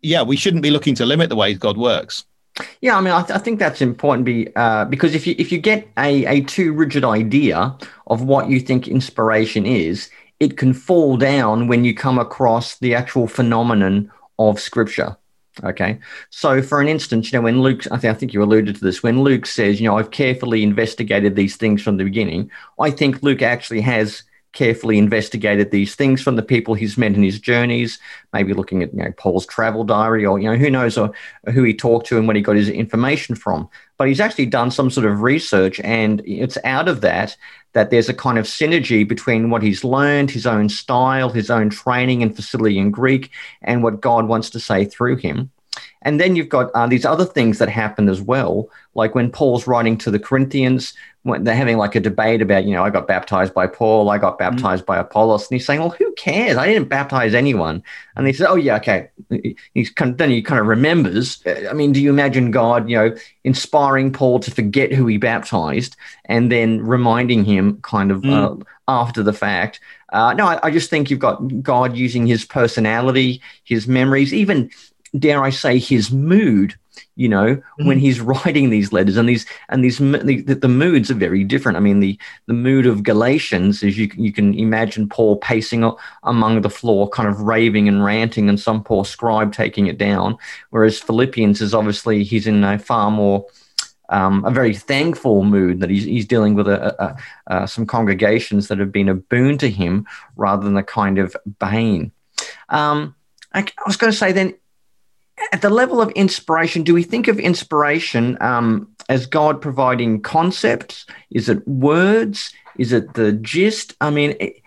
yeah, 0.00 0.22
we 0.22 0.36
shouldn't 0.36 0.62
be 0.62 0.70
looking 0.70 0.94
to 0.94 1.04
limit 1.04 1.28
the 1.28 1.36
ways 1.36 1.58
God 1.58 1.76
works. 1.76 2.24
Yeah, 2.80 2.96
I 2.96 3.00
mean, 3.00 3.12
I, 3.12 3.22
th- 3.22 3.38
I 3.38 3.38
think 3.38 3.58
that's 3.58 3.80
important 3.80 4.24
be, 4.24 4.48
uh, 4.56 4.84
because 4.86 5.14
if 5.14 5.26
you 5.26 5.34
if 5.38 5.52
you 5.52 5.58
get 5.58 5.88
a, 5.96 6.24
a 6.26 6.40
too 6.42 6.72
rigid 6.72 7.04
idea 7.04 7.76
of 8.06 8.22
what 8.22 8.48
you 8.48 8.60
think 8.60 8.88
inspiration 8.88 9.66
is, 9.66 10.10
it 10.40 10.56
can 10.56 10.72
fall 10.72 11.16
down 11.16 11.68
when 11.68 11.84
you 11.84 11.94
come 11.94 12.18
across 12.18 12.78
the 12.78 12.94
actual 12.94 13.26
phenomenon 13.26 14.10
of 14.38 14.60
Scripture. 14.60 15.16
Okay. 15.64 15.98
So, 16.30 16.62
for 16.62 16.80
an 16.80 16.88
instance, 16.88 17.32
you 17.32 17.38
know, 17.38 17.42
when 17.42 17.62
Luke, 17.62 17.82
I 17.90 17.96
I 17.96 18.14
think 18.14 18.32
you 18.32 18.42
alluded 18.42 18.76
to 18.76 18.80
this, 18.84 19.02
when 19.02 19.22
Luke 19.22 19.46
says, 19.46 19.80
you 19.80 19.88
know, 19.88 19.98
I've 19.98 20.12
carefully 20.12 20.62
investigated 20.62 21.34
these 21.34 21.56
things 21.56 21.82
from 21.82 21.96
the 21.96 22.04
beginning, 22.04 22.50
I 22.80 22.90
think 22.90 23.22
Luke 23.22 23.42
actually 23.42 23.80
has 23.82 24.22
carefully 24.52 24.98
investigated 24.98 25.70
these 25.70 25.94
things 25.94 26.22
from 26.22 26.36
the 26.36 26.42
people 26.42 26.74
he's 26.74 26.98
met 26.98 27.14
in 27.14 27.22
his 27.22 27.38
journeys, 27.38 27.98
maybe 28.32 28.54
looking 28.54 28.82
at, 28.82 28.92
you 28.92 29.02
know, 29.02 29.12
Paul's 29.16 29.46
travel 29.46 29.84
diary 29.84 30.24
or, 30.24 30.38
you 30.38 30.50
know, 30.50 30.56
who 30.56 30.70
knows 30.70 30.96
or, 30.96 31.12
or 31.44 31.52
who 31.52 31.62
he 31.62 31.74
talked 31.74 32.06
to 32.06 32.18
and 32.18 32.26
where 32.26 32.36
he 32.36 32.42
got 32.42 32.56
his 32.56 32.68
information 32.68 33.34
from. 33.34 33.68
But 33.98 34.08
he's 34.08 34.20
actually 34.20 34.46
done 34.46 34.70
some 34.70 34.90
sort 34.90 35.06
of 35.06 35.22
research 35.22 35.80
and 35.80 36.22
it's 36.24 36.58
out 36.64 36.88
of 36.88 37.00
that 37.02 37.36
that 37.74 37.90
there's 37.90 38.08
a 38.08 38.14
kind 38.14 38.38
of 38.38 38.46
synergy 38.46 39.06
between 39.06 39.50
what 39.50 39.62
he's 39.62 39.84
learned, 39.84 40.30
his 40.30 40.46
own 40.46 40.68
style, 40.68 41.30
his 41.30 41.50
own 41.50 41.70
training 41.70 42.22
and 42.22 42.34
facility 42.34 42.78
in 42.78 42.90
Greek, 42.90 43.30
and 43.62 43.82
what 43.82 44.00
God 44.00 44.26
wants 44.26 44.50
to 44.50 44.60
say 44.60 44.84
through 44.84 45.16
him. 45.16 45.50
And 46.02 46.20
then 46.20 46.36
you've 46.36 46.48
got 46.48 46.70
uh, 46.74 46.86
these 46.86 47.04
other 47.04 47.24
things 47.24 47.58
that 47.58 47.68
happen 47.68 48.08
as 48.08 48.20
well, 48.20 48.68
like 48.94 49.14
when 49.14 49.30
Paul's 49.30 49.66
writing 49.66 49.96
to 49.98 50.10
the 50.10 50.18
Corinthians, 50.18 50.94
when 51.28 51.44
they're 51.44 51.54
having 51.54 51.76
like 51.76 51.94
a 51.94 52.00
debate 52.00 52.42
about, 52.42 52.64
you 52.64 52.72
know, 52.72 52.82
I 52.82 52.90
got 52.90 53.06
baptized 53.06 53.54
by 53.54 53.66
Paul, 53.66 54.10
I 54.10 54.18
got 54.18 54.34
mm. 54.34 54.38
baptized 54.38 54.82
mm. 54.82 54.86
by 54.86 54.98
Apollos, 54.98 55.48
and 55.48 55.54
he's 55.56 55.66
saying, 55.66 55.80
well, 55.80 55.90
who 55.90 56.12
cares? 56.14 56.56
I 56.56 56.66
didn't 56.66 56.88
baptize 56.88 57.34
anyone. 57.34 57.82
And 58.16 58.26
he 58.26 58.32
says, 58.32 58.46
oh 58.48 58.56
yeah, 58.56 58.76
okay. 58.76 59.08
He's 59.74 59.90
kind 59.90 60.12
of, 60.12 60.18
then 60.18 60.30
he 60.30 60.42
kind 60.42 60.60
of 60.60 60.66
remembers. 60.66 61.42
I 61.46 61.72
mean, 61.72 61.92
do 61.92 62.00
you 62.00 62.10
imagine 62.10 62.50
God, 62.50 62.88
you 62.88 62.96
know, 62.96 63.16
inspiring 63.44 64.12
Paul 64.12 64.40
to 64.40 64.50
forget 64.50 64.92
who 64.92 65.06
he 65.06 65.18
baptized 65.18 65.96
and 66.24 66.50
then 66.50 66.82
reminding 66.82 67.44
him 67.44 67.80
kind 67.82 68.10
of 68.10 68.22
mm. 68.22 68.60
uh, 68.60 68.64
after 68.88 69.22
the 69.22 69.32
fact? 69.32 69.80
Uh, 70.10 70.32
no, 70.32 70.46
I, 70.46 70.58
I 70.62 70.70
just 70.70 70.88
think 70.88 71.10
you've 71.10 71.20
got 71.20 71.62
God 71.62 71.96
using 71.96 72.26
his 72.26 72.44
personality, 72.44 73.42
his 73.64 73.86
memories, 73.86 74.32
even 74.32 74.70
dare 75.16 75.42
I 75.42 75.50
say, 75.50 75.78
his 75.78 76.10
mood. 76.10 76.74
You 77.14 77.28
know, 77.28 77.54
mm-hmm. 77.54 77.86
when 77.86 77.98
he's 78.00 78.20
writing 78.20 78.70
these 78.70 78.92
letters, 78.92 79.16
and 79.16 79.28
these 79.28 79.46
and 79.68 79.84
these 79.84 79.98
the, 79.98 80.58
the, 80.60 80.68
moods 80.68 81.12
are 81.12 81.14
very 81.14 81.44
different. 81.44 81.76
I 81.76 81.80
mean, 81.80 82.00
the 82.00 82.18
the 82.46 82.54
mood 82.54 82.86
of 82.86 83.04
Galatians 83.04 83.84
is 83.84 83.96
you 83.96 84.10
you 84.16 84.32
can 84.32 84.52
imagine 84.54 85.08
Paul 85.08 85.36
pacing 85.36 85.88
among 86.24 86.62
the 86.62 86.70
floor, 86.70 87.08
kind 87.08 87.28
of 87.28 87.42
raving 87.42 87.86
and 87.86 88.04
ranting, 88.04 88.48
and 88.48 88.58
some 88.58 88.82
poor 88.82 89.04
scribe 89.04 89.52
taking 89.52 89.86
it 89.86 89.96
down. 89.96 90.38
Whereas 90.70 90.98
Philippians 90.98 91.60
is 91.60 91.72
obviously 91.72 92.24
he's 92.24 92.48
in 92.48 92.64
a 92.64 92.78
far 92.78 93.12
more 93.12 93.46
um, 94.08 94.44
a 94.44 94.50
very 94.50 94.74
thankful 94.74 95.44
mood 95.44 95.80
that 95.80 95.90
he's, 95.90 96.04
he's 96.04 96.26
dealing 96.26 96.54
with 96.54 96.66
a, 96.66 97.02
a, 97.02 97.16
a, 97.46 97.68
some 97.68 97.86
congregations 97.86 98.68
that 98.68 98.78
have 98.78 98.92
been 98.92 99.08
a 99.08 99.14
boon 99.14 99.58
to 99.58 99.68
him 99.68 100.06
rather 100.36 100.64
than 100.64 100.76
a 100.76 100.82
kind 100.82 101.18
of 101.18 101.36
bane. 101.58 102.12
Um, 102.68 103.14
I, 103.52 103.60
I 103.60 103.82
was 103.86 103.96
going 103.96 104.10
to 104.10 104.16
say 104.18 104.32
then, 104.32 104.54
at 105.52 105.62
the 105.62 105.70
level 105.70 106.00
of 106.00 106.10
inspiration, 106.10 106.82
do 106.82 106.94
we 106.94 107.02
think 107.02 107.28
of 107.28 107.38
inspiration 107.38 108.36
um, 108.40 108.88
as 109.08 109.26
God 109.26 109.60
providing 109.60 110.20
concepts? 110.20 111.06
Is 111.30 111.48
it 111.48 111.66
words? 111.66 112.52
Is 112.78 112.92
it 112.92 113.14
the 113.14 113.32
gist? 113.32 113.94
I 114.00 114.10
mean, 114.10 114.36
it, 114.40 114.62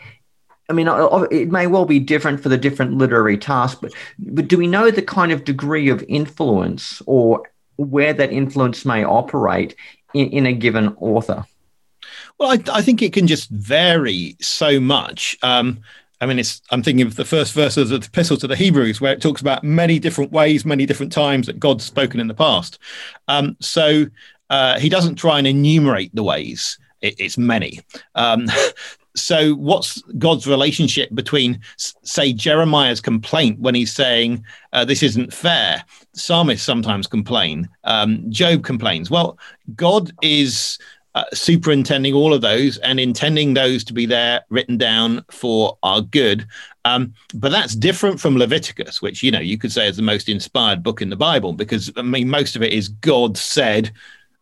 I 0.69 0.73
mean, 0.73 0.87
it 1.31 1.51
may 1.51 1.67
well 1.67 1.85
be 1.85 1.99
different 1.99 2.41
for 2.41 2.49
the 2.49 2.57
different 2.57 2.97
literary 2.97 3.37
tasks, 3.37 3.79
but 3.81 3.91
but 4.19 4.47
do 4.47 4.57
we 4.57 4.67
know 4.67 4.89
the 4.89 5.01
kind 5.01 5.31
of 5.31 5.43
degree 5.43 5.89
of 5.89 6.03
influence 6.07 7.01
or 7.05 7.43
where 7.75 8.13
that 8.13 8.31
influence 8.31 8.85
may 8.85 9.03
operate 9.03 9.75
in, 10.13 10.29
in 10.29 10.45
a 10.45 10.53
given 10.53 10.95
author? 10.99 11.45
Well, 12.37 12.51
I, 12.51 12.59
I, 12.71 12.81
think 12.81 13.01
it 13.01 13.13
can 13.13 13.27
just 13.27 13.49
vary 13.49 14.35
so 14.39 14.79
much. 14.79 15.37
Um, 15.43 15.81
I 16.21 16.27
mean, 16.27 16.37
it's, 16.37 16.61
I'm 16.69 16.83
thinking 16.83 17.05
of 17.05 17.15
the 17.15 17.25
first 17.25 17.53
verse 17.53 17.77
of 17.77 17.89
the 17.89 17.95
epistle 17.95 18.37
to 18.37 18.47
the 18.47 18.55
Hebrews, 18.55 19.01
where 19.01 19.11
it 19.11 19.21
talks 19.21 19.41
about 19.41 19.63
many 19.63 19.97
different 19.97 20.31
ways, 20.31 20.63
many 20.63 20.85
different 20.85 21.11
times 21.11 21.47
that 21.47 21.59
God's 21.59 21.83
spoken 21.83 22.19
in 22.19 22.27
the 22.27 22.35
past. 22.35 22.77
Um, 23.27 23.57
so 23.59 24.05
uh, 24.51 24.79
he 24.79 24.87
doesn't 24.87 25.15
try 25.15 25.39
and 25.39 25.47
enumerate 25.47 26.13
the 26.13 26.23
ways, 26.23 26.77
it, 27.01 27.15
it's 27.17 27.39
many. 27.39 27.79
Um, 28.13 28.47
so, 29.15 29.55
what's 29.55 29.99
God's 30.19 30.45
relationship 30.45 31.09
between, 31.15 31.59
say, 31.77 32.33
Jeremiah's 32.33 33.01
complaint 33.01 33.59
when 33.59 33.73
he's 33.73 33.93
saying, 33.93 34.45
uh, 34.73 34.85
This 34.85 35.01
isn't 35.01 35.33
fair? 35.33 35.83
Psalmists 36.13 36.65
sometimes 36.65 37.07
complain, 37.07 37.67
um, 37.83 38.29
Job 38.29 38.63
complains. 38.63 39.09
Well, 39.09 39.39
God 39.75 40.11
is 40.21 40.77
uh, 41.13 41.25
superintending 41.33 42.13
all 42.13 42.33
of 42.33 42.41
those 42.41 42.77
and 42.79 42.99
intending 42.99 43.53
those 43.53 43.83
to 43.83 43.93
be 43.93 44.05
there 44.05 44.41
written 44.49 44.77
down 44.77 45.25
for 45.29 45.77
our 45.83 46.01
good. 46.01 46.47
Um, 46.85 47.13
but 47.33 47.51
that's 47.51 47.75
different 47.75 48.19
from 48.19 48.37
Leviticus, 48.37 49.01
which, 49.01 49.21
you 49.21 49.31
know, 49.31 49.39
you 49.39 49.57
could 49.57 49.71
say 49.71 49.87
is 49.87 49.97
the 49.97 50.03
most 50.03 50.29
inspired 50.29 50.83
book 50.83 51.01
in 51.01 51.09
the 51.09 51.15
Bible 51.15 51.53
because, 51.53 51.91
I 51.97 52.01
mean, 52.01 52.29
most 52.29 52.55
of 52.55 52.63
it 52.63 52.73
is 52.73 52.87
God 52.87 53.37
said. 53.37 53.91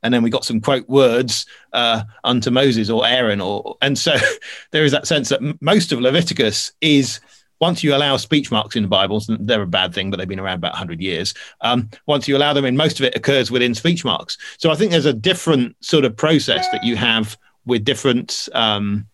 And 0.04 0.14
then 0.14 0.24
we 0.24 0.30
got 0.30 0.46
some 0.46 0.62
quote 0.62 0.88
words 0.88 1.46
uh, 1.74 2.04
unto 2.24 2.52
Moses 2.52 2.90
or 2.90 3.06
Aaron, 3.06 3.42
or 3.42 3.76
and 3.82 3.98
so 3.98 4.16
there 4.72 4.86
is 4.86 4.94
that 4.94 5.08
sense 5.08 5.28
that 5.28 5.42
most 5.62 5.92
of 5.92 6.00
Leviticus 6.00 6.72
is 6.80 7.20
once 7.60 7.84
you 7.84 7.96
allow 7.96 8.18
speech 8.18 8.52
marks 8.52 8.76
in 8.76 8.84
the 8.84 8.90
Bible, 8.90 9.22
they're 9.28 9.62
a 9.62 9.68
bad 9.68 9.94
thing, 9.94 10.10
but 10.10 10.18
they've 10.18 10.28
been 10.28 10.40
around 10.40 10.58
about 10.58 10.74
100 10.74 11.02
years. 11.02 11.34
Um, 11.62 11.90
once 12.06 12.28
you 12.28 12.38
allow 12.38 12.54
them 12.54 12.66
in, 12.66 12.78
most 12.78 13.00
of 13.00 13.06
it 13.06 13.16
occurs 13.16 13.52
within 13.52 13.76
speech 13.76 14.06
marks. 14.06 14.38
So 14.58 14.72
I 14.72 14.76
think 14.76 14.92
there's 14.92 15.06
a 15.06 15.14
different 15.14 15.76
sort 15.82 16.06
of 16.06 16.16
process 16.16 16.70
that 16.72 16.84
you 16.84 16.96
have 16.96 17.38
with 17.66 17.84
different 17.84 18.48
um, 18.54 19.08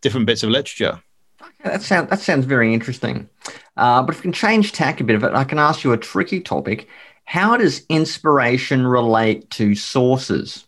different 0.00 0.26
bits 0.26 0.42
of 0.42 0.50
literature. 0.50 1.00
That 1.62 1.82
sounds 1.82 2.10
that 2.10 2.20
sounds 2.20 2.44
very 2.44 2.74
interesting. 2.74 3.28
Uh, 3.76 4.02
but 4.02 4.14
if 4.14 4.20
we 4.20 4.22
can 4.22 4.32
change 4.32 4.72
tack 4.72 5.00
a 5.00 5.04
bit 5.04 5.16
of 5.16 5.24
it, 5.24 5.32
I 5.32 5.44
can 5.44 5.58
ask 5.58 5.84
you 5.84 5.92
a 5.92 5.96
tricky 5.96 6.40
topic. 6.40 6.88
How 7.24 7.56
does 7.56 7.86
inspiration 7.88 8.86
relate 8.86 9.48
to 9.50 9.74
sources? 9.74 10.66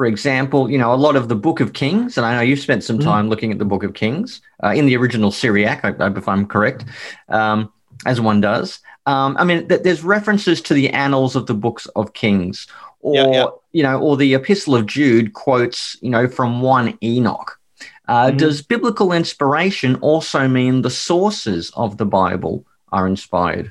For 0.00 0.06
example, 0.06 0.70
you 0.70 0.78
know, 0.78 0.94
a 0.94 0.96
lot 0.96 1.14
of 1.14 1.28
the 1.28 1.36
Book 1.36 1.60
of 1.60 1.74
Kings, 1.74 2.16
and 2.16 2.24
I 2.24 2.34
know 2.34 2.40
you've 2.40 2.58
spent 2.58 2.82
some 2.82 2.98
mm. 2.98 3.04
time 3.04 3.26
mm. 3.26 3.28
looking 3.28 3.52
at 3.52 3.58
the 3.58 3.66
Book 3.66 3.82
of 3.82 3.92
Kings 3.92 4.40
uh, 4.64 4.70
in 4.70 4.86
the 4.86 4.96
original 4.96 5.30
Syriac, 5.30 5.82
if 5.84 6.26
I'm 6.26 6.46
correct, 6.46 6.86
um, 7.28 7.70
as 8.06 8.18
one 8.18 8.40
does. 8.40 8.80
Um, 9.04 9.36
I 9.38 9.44
mean, 9.44 9.68
th- 9.68 9.82
there's 9.82 10.02
references 10.02 10.62
to 10.62 10.72
the 10.72 10.88
annals 10.88 11.36
of 11.36 11.46
the 11.46 11.52
books 11.52 11.84
of 11.96 12.14
Kings, 12.14 12.66
or 13.00 13.14
yeah, 13.14 13.30
yeah. 13.30 13.46
you 13.72 13.82
know, 13.82 14.00
or 14.00 14.16
the 14.16 14.32
Epistle 14.32 14.74
of 14.74 14.86
Jude 14.86 15.34
quotes, 15.34 15.98
you 16.00 16.08
know, 16.08 16.26
from 16.26 16.62
one 16.62 16.96
Enoch. 17.02 17.60
Uh, 18.08 18.28
mm-hmm. 18.28 18.38
Does 18.38 18.62
biblical 18.62 19.12
inspiration 19.12 19.96
also 19.96 20.48
mean 20.48 20.80
the 20.80 20.88
sources 20.88 21.70
of 21.76 21.98
the 21.98 22.06
Bible 22.06 22.64
are 22.90 23.06
inspired? 23.06 23.70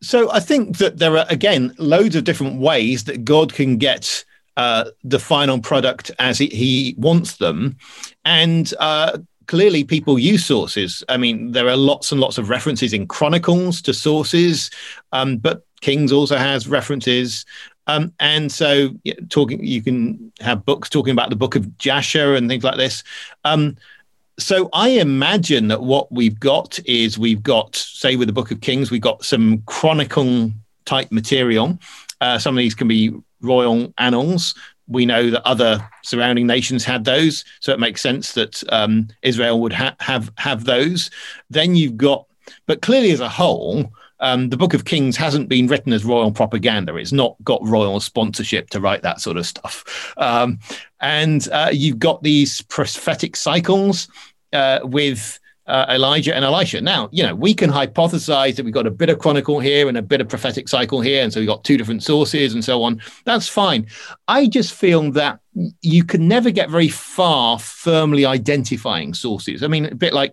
So 0.00 0.30
I 0.30 0.38
think 0.38 0.78
that 0.78 0.98
there 0.98 1.18
are 1.18 1.26
again 1.28 1.74
loads 1.76 2.14
of 2.14 2.22
different 2.22 2.60
ways 2.60 3.02
that 3.06 3.24
God 3.24 3.52
can 3.52 3.78
get 3.78 4.24
uh, 4.58 4.90
the 5.04 5.20
final 5.20 5.60
product 5.60 6.10
as 6.18 6.36
he, 6.36 6.94
wants 6.98 7.36
them. 7.36 7.76
And 8.24 8.74
uh, 8.80 9.18
clearly, 9.46 9.84
people 9.84 10.18
use 10.18 10.44
sources. 10.44 11.04
I 11.08 11.16
mean, 11.16 11.52
there 11.52 11.68
are 11.68 11.76
lots 11.76 12.10
and 12.10 12.20
lots 12.20 12.38
of 12.38 12.50
references 12.50 12.92
in 12.92 13.06
Chronicles 13.06 13.80
to 13.82 13.94
sources, 13.94 14.70
um, 15.12 15.36
but 15.36 15.64
Kings 15.80 16.10
also 16.10 16.36
has 16.36 16.66
references. 16.66 17.46
Um, 17.86 18.12
and 18.18 18.50
so, 18.50 18.90
yeah, 19.04 19.14
talking, 19.28 19.64
you 19.64 19.80
can 19.80 20.32
have 20.40 20.66
books 20.66 20.90
talking 20.90 21.12
about 21.12 21.30
the 21.30 21.36
Book 21.36 21.54
of 21.54 21.78
Jasher 21.78 22.34
and 22.34 22.48
things 22.48 22.64
like 22.64 22.76
this. 22.76 23.04
Um, 23.44 23.76
so 24.40 24.68
I 24.72 24.88
imagine 24.88 25.68
that 25.68 25.82
what 25.82 26.10
we've 26.10 26.38
got 26.38 26.80
is 26.84 27.16
we've 27.16 27.44
got, 27.44 27.76
say, 27.76 28.16
with 28.16 28.26
the 28.26 28.34
Book 28.34 28.50
of 28.50 28.60
Kings, 28.60 28.90
we've 28.90 29.00
got 29.00 29.24
some 29.24 29.62
chronicle 29.66 30.50
type 30.84 31.12
material. 31.12 31.78
Uh, 32.20 32.40
some 32.40 32.56
of 32.56 32.58
these 32.58 32.74
can 32.74 32.88
be 32.88 33.14
royal 33.40 33.92
annals. 33.98 34.54
We 34.86 35.04
know 35.04 35.30
that 35.30 35.46
other 35.46 35.86
surrounding 36.02 36.46
nations 36.46 36.84
had 36.84 37.04
those, 37.04 37.44
so 37.60 37.72
it 37.72 37.80
makes 37.80 38.00
sense 38.00 38.32
that 38.32 38.62
um, 38.70 39.08
Israel 39.22 39.60
would 39.60 39.72
ha- 39.72 39.96
have 40.00 40.32
have 40.38 40.64
those. 40.64 41.10
Then 41.50 41.76
you've 41.76 41.98
got, 41.98 42.26
but 42.66 42.80
clearly 42.80 43.10
as 43.10 43.20
a 43.20 43.28
whole, 43.28 43.92
um, 44.20 44.48
the 44.48 44.56
Book 44.56 44.74
of 44.74 44.84
Kings 44.84 45.16
hasn't 45.16 45.48
been 45.48 45.66
written 45.66 45.92
as 45.92 46.04
royal 46.04 46.32
propaganda. 46.32 46.96
It's 46.96 47.12
not 47.12 47.36
got 47.44 47.60
royal 47.66 48.00
sponsorship 48.00 48.70
to 48.70 48.80
write 48.80 49.02
that 49.02 49.20
sort 49.20 49.36
of 49.36 49.46
stuff. 49.46 50.14
Um, 50.16 50.58
and 51.00 51.48
uh, 51.52 51.70
you've 51.72 51.98
got 51.98 52.22
these 52.22 52.62
prophetic 52.62 53.36
cycles 53.36 54.08
uh, 54.52 54.80
with 54.82 55.38
uh, 55.68 55.86
Elijah 55.90 56.34
and 56.34 56.44
Elisha. 56.44 56.80
Now, 56.80 57.08
you 57.12 57.22
know, 57.22 57.34
we 57.34 57.54
can 57.54 57.70
hypothesize 57.70 58.56
that 58.56 58.64
we've 58.64 58.74
got 58.74 58.86
a 58.86 58.90
bit 58.90 59.10
of 59.10 59.18
chronicle 59.18 59.60
here 59.60 59.88
and 59.88 59.96
a 59.96 60.02
bit 60.02 60.20
of 60.20 60.28
prophetic 60.28 60.68
cycle 60.68 61.00
here. 61.00 61.22
And 61.22 61.32
so 61.32 61.40
we've 61.40 61.48
got 61.48 61.62
two 61.62 61.76
different 61.76 62.02
sources 62.02 62.54
and 62.54 62.64
so 62.64 62.82
on. 62.82 63.00
That's 63.24 63.48
fine. 63.48 63.86
I 64.26 64.46
just 64.46 64.72
feel 64.72 65.12
that 65.12 65.40
you 65.82 66.04
can 66.04 66.26
never 66.26 66.50
get 66.50 66.70
very 66.70 66.88
far 66.88 67.58
firmly 67.58 68.24
identifying 68.24 69.12
sources. 69.12 69.62
I 69.62 69.66
mean, 69.68 69.86
a 69.86 69.94
bit 69.94 70.14
like 70.14 70.32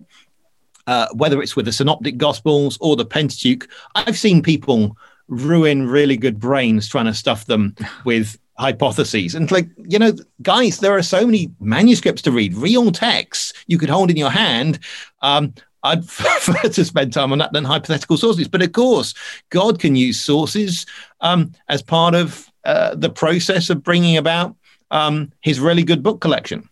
uh, 0.87 1.07
whether 1.13 1.41
it's 1.41 1.55
with 1.55 1.65
the 1.65 1.73
synoptic 1.73 2.17
gospels 2.17 2.77
or 2.79 2.95
the 2.95 3.05
Pentateuch, 3.05 3.67
I've 3.95 4.17
seen 4.17 4.41
people 4.41 4.97
ruin 5.27 5.87
really 5.87 6.15
good 6.15 6.39
brains 6.39 6.87
trying 6.87 7.05
to 7.05 7.13
stuff 7.13 7.45
them 7.45 7.75
with 8.05 8.37
hypotheses. 8.57 9.35
And 9.35 9.51
like, 9.51 9.67
you 9.87 9.99
know, 9.99 10.13
guys, 10.41 10.79
there 10.79 10.95
are 10.95 11.03
so 11.03 11.25
many 11.25 11.51
manuscripts 11.59 12.21
to 12.23 12.31
read, 12.31 12.53
real 12.55 12.91
texts 12.91 13.53
you 13.67 13.77
could 13.77 13.89
hold 13.89 14.09
in 14.09 14.17
your 14.17 14.29
hand. 14.29 14.79
Um, 15.21 15.53
I'd 15.83 16.07
prefer 16.07 16.69
to 16.69 16.85
spend 16.85 17.13
time 17.13 17.31
on 17.31 17.37
that 17.39 17.53
than 17.53 17.63
hypothetical 17.63 18.17
sources. 18.17 18.47
But 18.47 18.61
of 18.61 18.71
course, 18.71 19.13
God 19.49 19.79
can 19.79 19.95
use 19.95 20.19
sources 20.19 20.85
um, 21.21 21.51
as 21.69 21.81
part 21.81 22.15
of 22.15 22.51
uh, 22.63 22.95
the 22.95 23.09
process 23.09 23.69
of 23.69 23.83
bringing 23.83 24.17
about 24.17 24.55
um, 24.91 25.31
his 25.41 25.59
really 25.59 25.83
good 25.83 26.01
book 26.01 26.21
collection. 26.21 26.69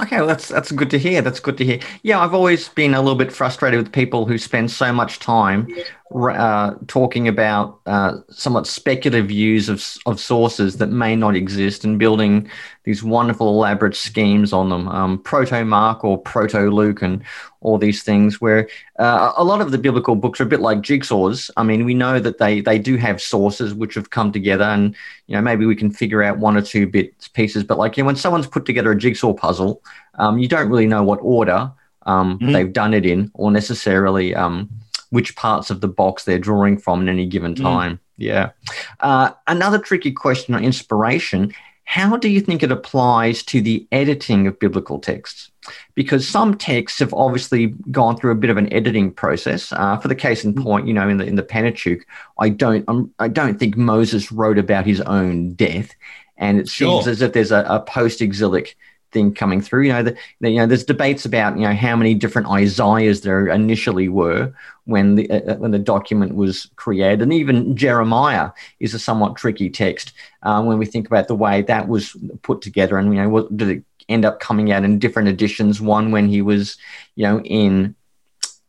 Okay, 0.00 0.18
well, 0.18 0.28
that's 0.28 0.46
that's 0.46 0.70
good 0.70 0.90
to 0.90 0.98
hear. 0.98 1.22
That's 1.22 1.40
good 1.40 1.58
to 1.58 1.64
hear. 1.64 1.80
Yeah, 2.04 2.20
I've 2.20 2.32
always 2.32 2.68
been 2.68 2.94
a 2.94 3.00
little 3.02 3.16
bit 3.18 3.32
frustrated 3.32 3.78
with 3.82 3.92
people 3.92 4.26
who 4.26 4.38
spend 4.38 4.70
so 4.70 4.92
much 4.92 5.18
time 5.18 5.66
uh, 6.14 6.74
talking 6.86 7.26
about 7.26 7.80
uh, 7.84 8.18
somewhat 8.30 8.68
speculative 8.68 9.26
views 9.26 9.68
of 9.68 9.84
of 10.06 10.20
sources 10.20 10.76
that 10.76 10.90
may 10.90 11.16
not 11.16 11.34
exist 11.34 11.84
and 11.84 11.98
building 11.98 12.48
these 12.84 13.02
wonderful 13.02 13.48
elaborate 13.48 13.96
schemes 13.96 14.52
on 14.52 14.68
them, 14.68 14.86
um, 14.88 15.18
proto 15.18 15.64
Mark 15.64 16.04
or 16.04 16.16
proto 16.16 16.70
Luke, 16.70 17.02
and 17.02 17.24
all 17.60 17.76
these 17.76 18.04
things. 18.04 18.40
Where 18.40 18.68
uh, 19.00 19.32
a 19.36 19.42
lot 19.42 19.60
of 19.60 19.72
the 19.72 19.78
biblical 19.78 20.14
books 20.14 20.40
are 20.40 20.44
a 20.44 20.46
bit 20.46 20.60
like 20.60 20.78
jigsaws. 20.78 21.50
I 21.56 21.64
mean, 21.64 21.84
we 21.84 21.94
know 21.94 22.20
that 22.20 22.38
they 22.38 22.60
they 22.60 22.78
do 22.78 22.96
have 22.98 23.20
sources 23.20 23.74
which 23.74 23.94
have 23.94 24.10
come 24.10 24.30
together, 24.30 24.64
and 24.64 24.94
you 25.28 25.36
know 25.36 25.42
maybe 25.42 25.64
we 25.64 25.76
can 25.76 25.90
figure 25.90 26.22
out 26.22 26.38
one 26.38 26.56
or 26.56 26.62
two 26.62 26.86
bits 26.86 27.28
pieces. 27.28 27.62
But 27.62 27.78
like 27.78 27.96
you 27.96 28.02
know, 28.02 28.06
when 28.06 28.16
someone's 28.16 28.46
put 28.46 28.66
together 28.66 28.90
a 28.90 28.98
jigsaw 28.98 29.32
puzzle, 29.32 29.82
um, 30.18 30.38
you 30.38 30.48
don't 30.48 30.68
really 30.68 30.86
know 30.86 31.04
what 31.04 31.20
order 31.22 31.70
um, 32.06 32.38
mm-hmm. 32.38 32.52
they've 32.52 32.72
done 32.72 32.94
it 32.94 33.06
in, 33.06 33.30
or 33.34 33.52
necessarily 33.52 34.34
um, 34.34 34.68
which 35.10 35.36
parts 35.36 35.70
of 35.70 35.80
the 35.80 35.88
box 35.88 36.24
they're 36.24 36.38
drawing 36.38 36.78
from 36.78 37.02
at 37.02 37.08
any 37.08 37.26
given 37.26 37.54
mm. 37.54 37.62
time. 37.62 37.92
Mm. 37.94 38.00
Yeah. 38.16 38.50
Uh, 38.98 39.30
another 39.46 39.78
tricky 39.78 40.10
question 40.10 40.54
on 40.54 40.64
inspiration 40.64 41.54
how 41.88 42.18
do 42.18 42.28
you 42.28 42.42
think 42.42 42.62
it 42.62 42.70
applies 42.70 43.42
to 43.44 43.62
the 43.62 43.88
editing 43.90 44.46
of 44.46 44.58
biblical 44.58 44.98
texts? 44.98 45.50
Because 45.94 46.26
some 46.26 46.56
texts 46.56 46.98
have 46.98 47.12
obviously 47.14 47.68
gone 47.90 48.16
through 48.16 48.32
a 48.32 48.36
bit 48.36 48.50
of 48.50 48.56
an 48.56 48.72
editing 48.72 49.12
process. 49.12 49.72
Uh, 49.72 49.96
for 49.96 50.08
the 50.08 50.14
case 50.14 50.44
in 50.44 50.54
point, 50.54 50.86
you 50.86 50.94
know, 50.94 51.08
in 51.08 51.18
the 51.18 51.24
in 51.24 51.36
the 51.36 51.42
Pentateuch, 51.42 52.06
I 52.38 52.48
don't 52.48 52.84
um, 52.88 53.12
I 53.18 53.28
don't 53.28 53.58
think 53.58 53.76
Moses 53.76 54.32
wrote 54.32 54.58
about 54.58 54.86
his 54.86 55.00
own 55.02 55.54
death, 55.54 55.94
and 56.36 56.58
it 56.58 56.68
sure. 56.68 57.02
seems 57.02 57.08
as 57.08 57.22
if 57.22 57.32
there's 57.32 57.52
a, 57.52 57.64
a 57.68 57.80
post-exilic 57.80 58.76
thing 59.12 59.34
coming 59.34 59.60
through. 59.60 59.84
You 59.84 59.92
know, 59.92 60.02
the, 60.02 60.16
the, 60.40 60.50
you 60.50 60.58
know, 60.58 60.66
there's 60.66 60.84
debates 60.84 61.24
about 61.24 61.56
you 61.56 61.62
know 61.62 61.74
how 61.74 61.96
many 61.96 62.14
different 62.14 62.48
Isaiahs 62.48 63.22
there 63.22 63.48
initially 63.48 64.08
were 64.08 64.52
when 64.84 65.14
the 65.14 65.30
uh, 65.30 65.52
uh, 65.52 65.56
when 65.56 65.70
the 65.70 65.78
document 65.78 66.34
was 66.34 66.70
created, 66.76 67.22
and 67.22 67.32
even 67.32 67.76
Jeremiah 67.76 68.50
is 68.80 68.94
a 68.94 68.98
somewhat 68.98 69.36
tricky 69.36 69.70
text 69.70 70.12
uh, 70.42 70.62
when 70.62 70.78
we 70.78 70.86
think 70.86 71.06
about 71.06 71.28
the 71.28 71.34
way 71.34 71.62
that 71.62 71.88
was 71.88 72.16
put 72.42 72.62
together. 72.62 72.98
And 72.98 73.14
you 73.14 73.22
know, 73.22 73.28
what, 73.28 73.56
did 73.56 73.68
it 73.68 73.84
end 74.08 74.24
up 74.24 74.40
coming 74.40 74.72
out 74.72 74.84
in 74.84 74.98
different 74.98 75.28
editions? 75.28 75.80
One 75.80 76.10
when 76.10 76.28
he 76.28 76.42
was, 76.42 76.76
you 77.14 77.24
know, 77.24 77.40
in 77.40 77.94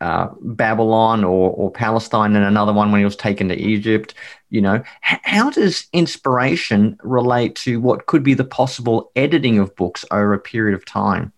uh, 0.01 0.29
Babylon 0.41 1.23
or, 1.23 1.51
or 1.51 1.71
Palestine, 1.71 2.35
and 2.35 2.45
another 2.45 2.73
one 2.73 2.91
when 2.91 2.99
he 2.99 3.05
was 3.05 3.15
taken 3.15 3.49
to 3.49 3.55
Egypt. 3.55 4.13
You 4.49 4.61
know, 4.61 4.75
H- 5.11 5.19
how 5.23 5.49
does 5.49 5.87
inspiration 5.93 6.97
relate 7.03 7.55
to 7.57 7.79
what 7.81 8.05
could 8.05 8.23
be 8.23 8.33
the 8.33 8.45
possible 8.45 9.11
editing 9.15 9.59
of 9.59 9.75
books 9.75 10.05
over 10.11 10.33
a 10.33 10.39
period 10.39 10.75
of 10.75 10.85
time? 10.85 11.33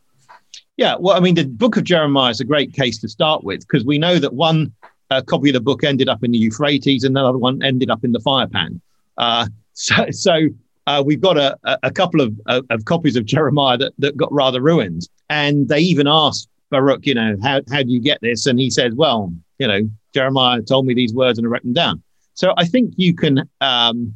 Yeah, 0.78 0.96
well, 1.00 1.16
I 1.16 1.20
mean, 1.20 1.36
the 1.36 1.46
book 1.46 1.78
of 1.78 1.84
Jeremiah 1.84 2.32
is 2.32 2.40
a 2.40 2.46
great 2.46 2.74
case 2.74 2.98
to 3.00 3.10
start 3.10 3.44
with 3.44 3.62
because 3.62 3.86
we 3.86 3.98
know 3.98 4.20
that 4.20 4.34
one 4.34 4.74
uh, 5.10 5.22
copy 5.22 5.50
of 5.50 5.54
the 5.54 5.62
book 5.62 5.84
ended 5.84 6.10
up 6.10 6.24
in 6.24 6.32
the 6.32 6.38
Euphrates 6.38 7.04
and 7.04 7.18
another 7.18 7.38
one 7.38 7.62
ended 7.62 7.90
up 7.90 8.04
in 8.04 8.14
the 8.14 8.20
fire 8.20 8.48
pan. 8.48 8.82
Uh, 9.18 9.48
so, 9.74 10.10
so 10.12 10.50
uh, 10.88 11.04
we've 11.06 11.22
got 11.22 11.38
a, 11.38 11.58
a 11.84 11.92
couple 11.92 12.22
of, 12.22 12.40
of 12.48 12.86
copies 12.86 13.16
of 13.16 13.26
Jeremiah 13.26 13.78
that, 13.78 13.94
that 14.00 14.18
got 14.18 14.32
rather 14.32 14.62
ruined. 14.62 15.08
And 15.30 15.68
they 15.70 15.80
even 15.80 16.08
asked 16.08 16.50
Baruch, 16.70 17.06
you 17.06 17.14
know, 17.14 17.36
how, 17.42 17.62
how 17.72 17.84
do 17.84 17.90
you 17.90 18.00
get 18.00 18.20
this? 18.22 18.46
And 18.46 18.60
he 18.60 18.70
said, 18.70 18.98
well, 18.98 19.32
you 19.60 19.68
know, 19.68 19.90
Jeremiah 20.14 20.62
told 20.62 20.86
me 20.86 20.94
these 20.94 21.14
words 21.14 21.38
and 21.38 21.48
I 21.48 21.50
wrote 21.50 21.64
them 21.64 21.74
down. 21.74 22.02
So 22.34 22.54
I 22.58 22.66
think 22.66 22.94
you 22.98 23.14
can 23.14 23.48
um, 23.60 24.16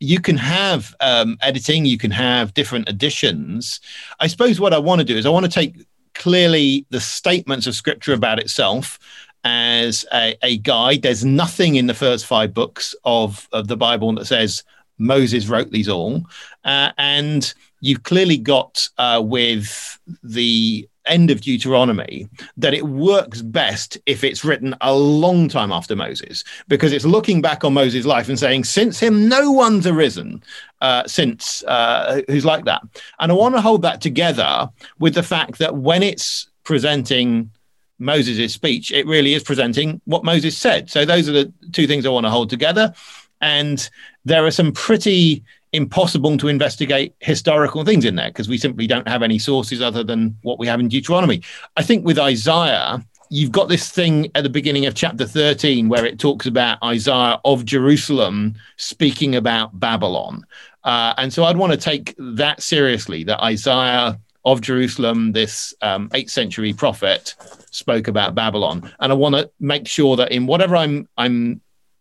you 0.00 0.20
can 0.20 0.36
have 0.36 0.96
um, 1.00 1.38
editing, 1.42 1.84
you 1.84 1.96
can 1.96 2.10
have 2.10 2.54
different 2.54 2.88
additions. 2.88 3.78
I 4.18 4.26
suppose 4.26 4.58
what 4.58 4.74
I 4.74 4.78
want 4.78 5.00
to 5.00 5.04
do 5.04 5.16
is 5.16 5.24
I 5.24 5.30
want 5.30 5.46
to 5.46 5.50
take 5.50 5.86
clearly 6.14 6.84
the 6.90 6.98
statements 6.98 7.68
of 7.68 7.76
Scripture 7.76 8.12
about 8.12 8.40
itself 8.40 8.98
as 9.44 10.04
a, 10.12 10.36
a 10.42 10.58
guide. 10.58 11.02
There's 11.02 11.24
nothing 11.24 11.76
in 11.76 11.86
the 11.86 11.94
first 11.94 12.26
five 12.26 12.52
books 12.52 12.96
of, 13.04 13.48
of 13.52 13.68
the 13.68 13.76
Bible 13.76 14.12
that 14.14 14.26
says 14.26 14.64
Moses 15.02 15.48
wrote 15.48 15.70
these 15.70 15.88
all, 15.88 16.24
uh, 16.64 16.92
and 16.98 17.52
you've 17.80 18.04
clearly 18.04 18.38
got 18.38 18.88
uh, 18.98 19.20
with 19.22 19.98
the 20.22 20.88
end 21.06 21.30
of 21.32 21.40
Deuteronomy 21.40 22.28
that 22.56 22.74
it 22.74 22.86
works 22.86 23.42
best 23.42 23.98
if 24.06 24.22
it's 24.22 24.44
written 24.44 24.74
a 24.80 24.94
long 24.94 25.48
time 25.48 25.72
after 25.72 25.96
Moses, 25.96 26.44
because 26.68 26.92
it's 26.92 27.04
looking 27.04 27.42
back 27.42 27.64
on 27.64 27.74
Moses' 27.74 28.06
life 28.06 28.28
and 28.28 28.38
saying, 28.38 28.64
since 28.64 29.00
him, 29.00 29.28
no 29.28 29.50
one's 29.50 29.86
arisen 29.86 30.42
uh, 30.80 31.04
since 31.06 31.64
uh, 31.64 32.22
who's 32.28 32.44
like 32.44 32.64
that. 32.66 32.82
And 33.18 33.32
I 33.32 33.34
want 33.34 33.56
to 33.56 33.60
hold 33.60 33.82
that 33.82 34.00
together 34.00 34.70
with 35.00 35.14
the 35.14 35.22
fact 35.24 35.58
that 35.58 35.76
when 35.76 36.02
it's 36.04 36.48
presenting 36.62 37.50
Moses' 37.98 38.52
speech, 38.52 38.92
it 38.92 39.06
really 39.06 39.34
is 39.34 39.42
presenting 39.42 40.00
what 40.04 40.24
Moses 40.24 40.56
said. 40.56 40.88
So 40.88 41.04
those 41.04 41.28
are 41.28 41.32
the 41.32 41.52
two 41.72 41.86
things 41.88 42.06
I 42.06 42.10
want 42.10 42.26
to 42.26 42.30
hold 42.30 42.48
together. 42.48 42.94
And 43.42 43.88
there 44.24 44.46
are 44.46 44.50
some 44.50 44.72
pretty 44.72 45.44
impossible 45.72 46.36
to 46.36 46.48
investigate 46.48 47.14
historical 47.20 47.84
things 47.84 48.04
in 48.04 48.14
there 48.14 48.28
because 48.28 48.48
we 48.48 48.58
simply 48.58 48.86
don't 48.86 49.08
have 49.08 49.22
any 49.22 49.38
sources 49.38 49.80
other 49.80 50.04
than 50.04 50.36
what 50.42 50.58
we 50.58 50.66
have 50.66 50.80
in 50.80 50.88
Deuteronomy. 50.88 51.42
I 51.76 51.82
think 51.82 52.04
with 52.04 52.18
Isaiah, 52.18 53.04
you've 53.30 53.52
got 53.52 53.68
this 53.68 53.90
thing 53.90 54.30
at 54.34 54.42
the 54.42 54.50
beginning 54.50 54.84
of 54.86 54.94
chapter 54.94 55.26
13 55.26 55.88
where 55.88 56.04
it 56.04 56.18
talks 56.18 56.46
about 56.46 56.82
Isaiah 56.84 57.40
of 57.44 57.64
Jerusalem 57.64 58.54
speaking 58.76 59.34
about 59.34 59.78
Babylon. 59.80 60.44
Uh, 60.84 61.14
and 61.16 61.32
so 61.32 61.44
I'd 61.44 61.56
want 61.56 61.72
to 61.72 61.78
take 61.78 62.14
that 62.18 62.62
seriously 62.62 63.24
that 63.24 63.40
Isaiah 63.40 64.20
of 64.44 64.60
Jerusalem, 64.60 65.32
this 65.32 65.72
um, 65.80 66.08
8th 66.10 66.30
century 66.30 66.72
prophet, 66.72 67.34
spoke 67.70 68.08
about 68.08 68.34
Babylon. 68.34 68.92
And 69.00 69.12
I 69.12 69.14
want 69.14 69.34
to 69.36 69.50
make 69.60 69.86
sure 69.86 70.16
that 70.16 70.32
in 70.32 70.46
whatever 70.46 70.76
I'm, 70.76 71.08
I'm 71.16 71.60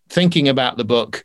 thinking 0.10 0.50
about 0.50 0.78
the 0.78 0.84
book, 0.84 1.24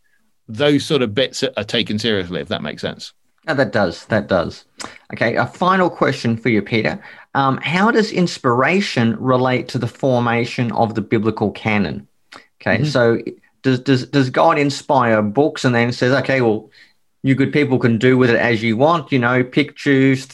those 0.48 0.84
sort 0.84 1.02
of 1.02 1.14
bits 1.14 1.42
are 1.42 1.64
taken 1.64 1.98
seriously, 1.98 2.40
if 2.40 2.48
that 2.48 2.62
makes 2.62 2.82
sense. 2.82 3.12
Oh, 3.48 3.54
that 3.54 3.72
does. 3.72 4.06
That 4.06 4.26
does. 4.28 4.64
Okay, 5.12 5.36
a 5.36 5.46
final 5.46 5.88
question 5.88 6.36
for 6.36 6.48
you, 6.48 6.62
Peter. 6.62 7.02
Um, 7.34 7.58
how 7.58 7.90
does 7.90 8.10
inspiration 8.10 9.16
relate 9.20 9.68
to 9.68 9.78
the 9.78 9.86
formation 9.86 10.72
of 10.72 10.94
the 10.94 11.00
biblical 11.00 11.52
canon? 11.52 12.08
Okay, 12.60 12.78
mm-hmm. 12.78 12.84
so 12.86 13.18
does, 13.62 13.80
does 13.80 14.06
does 14.06 14.30
God 14.30 14.58
inspire 14.58 15.22
books 15.22 15.64
and 15.64 15.74
then 15.74 15.92
says, 15.92 16.12
okay, 16.12 16.40
well, 16.40 16.70
you 17.22 17.34
good 17.34 17.52
people 17.52 17.78
can 17.78 17.98
do 17.98 18.16
with 18.16 18.30
it 18.30 18.36
as 18.36 18.62
you 18.62 18.76
want, 18.76 19.12
you 19.12 19.18
know, 19.18 19.44
pick, 19.44 19.76
choose, 19.76 20.28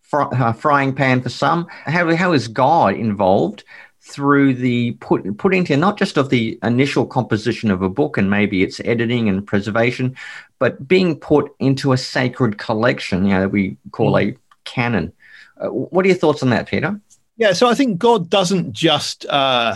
fr- 0.00 0.22
uh, 0.34 0.52
frying 0.52 0.94
pan 0.94 1.20
for 1.20 1.30
some. 1.30 1.66
How, 1.68 2.14
how 2.14 2.32
is 2.32 2.48
God 2.48 2.94
involved 2.94 3.64
through 4.06 4.52
the 4.52 4.92
put, 5.00 5.38
putting 5.38 5.64
to 5.64 5.76
not 5.76 5.98
just 5.98 6.18
of 6.18 6.28
the 6.28 6.58
initial 6.62 7.06
composition 7.06 7.70
of 7.70 7.80
a 7.80 7.88
book 7.88 8.18
and 8.18 8.28
maybe 8.28 8.62
its 8.62 8.78
editing 8.80 9.30
and 9.30 9.46
preservation, 9.46 10.14
but 10.58 10.86
being 10.86 11.16
put 11.16 11.54
into 11.58 11.92
a 11.92 11.96
sacred 11.96 12.58
collection, 12.58 13.24
you 13.24 13.30
know, 13.30 13.40
that 13.40 13.48
we 13.48 13.76
call 13.92 14.12
mm. 14.12 14.32
a 14.32 14.36
canon. 14.64 15.10
Uh, 15.58 15.68
what 15.68 16.04
are 16.04 16.08
your 16.08 16.18
thoughts 16.18 16.42
on 16.42 16.50
that, 16.50 16.68
Peter? 16.68 17.00
Yeah, 17.38 17.54
so 17.54 17.66
I 17.66 17.74
think 17.74 17.98
God 17.98 18.28
doesn't 18.28 18.74
just 18.74 19.24
uh, 19.26 19.74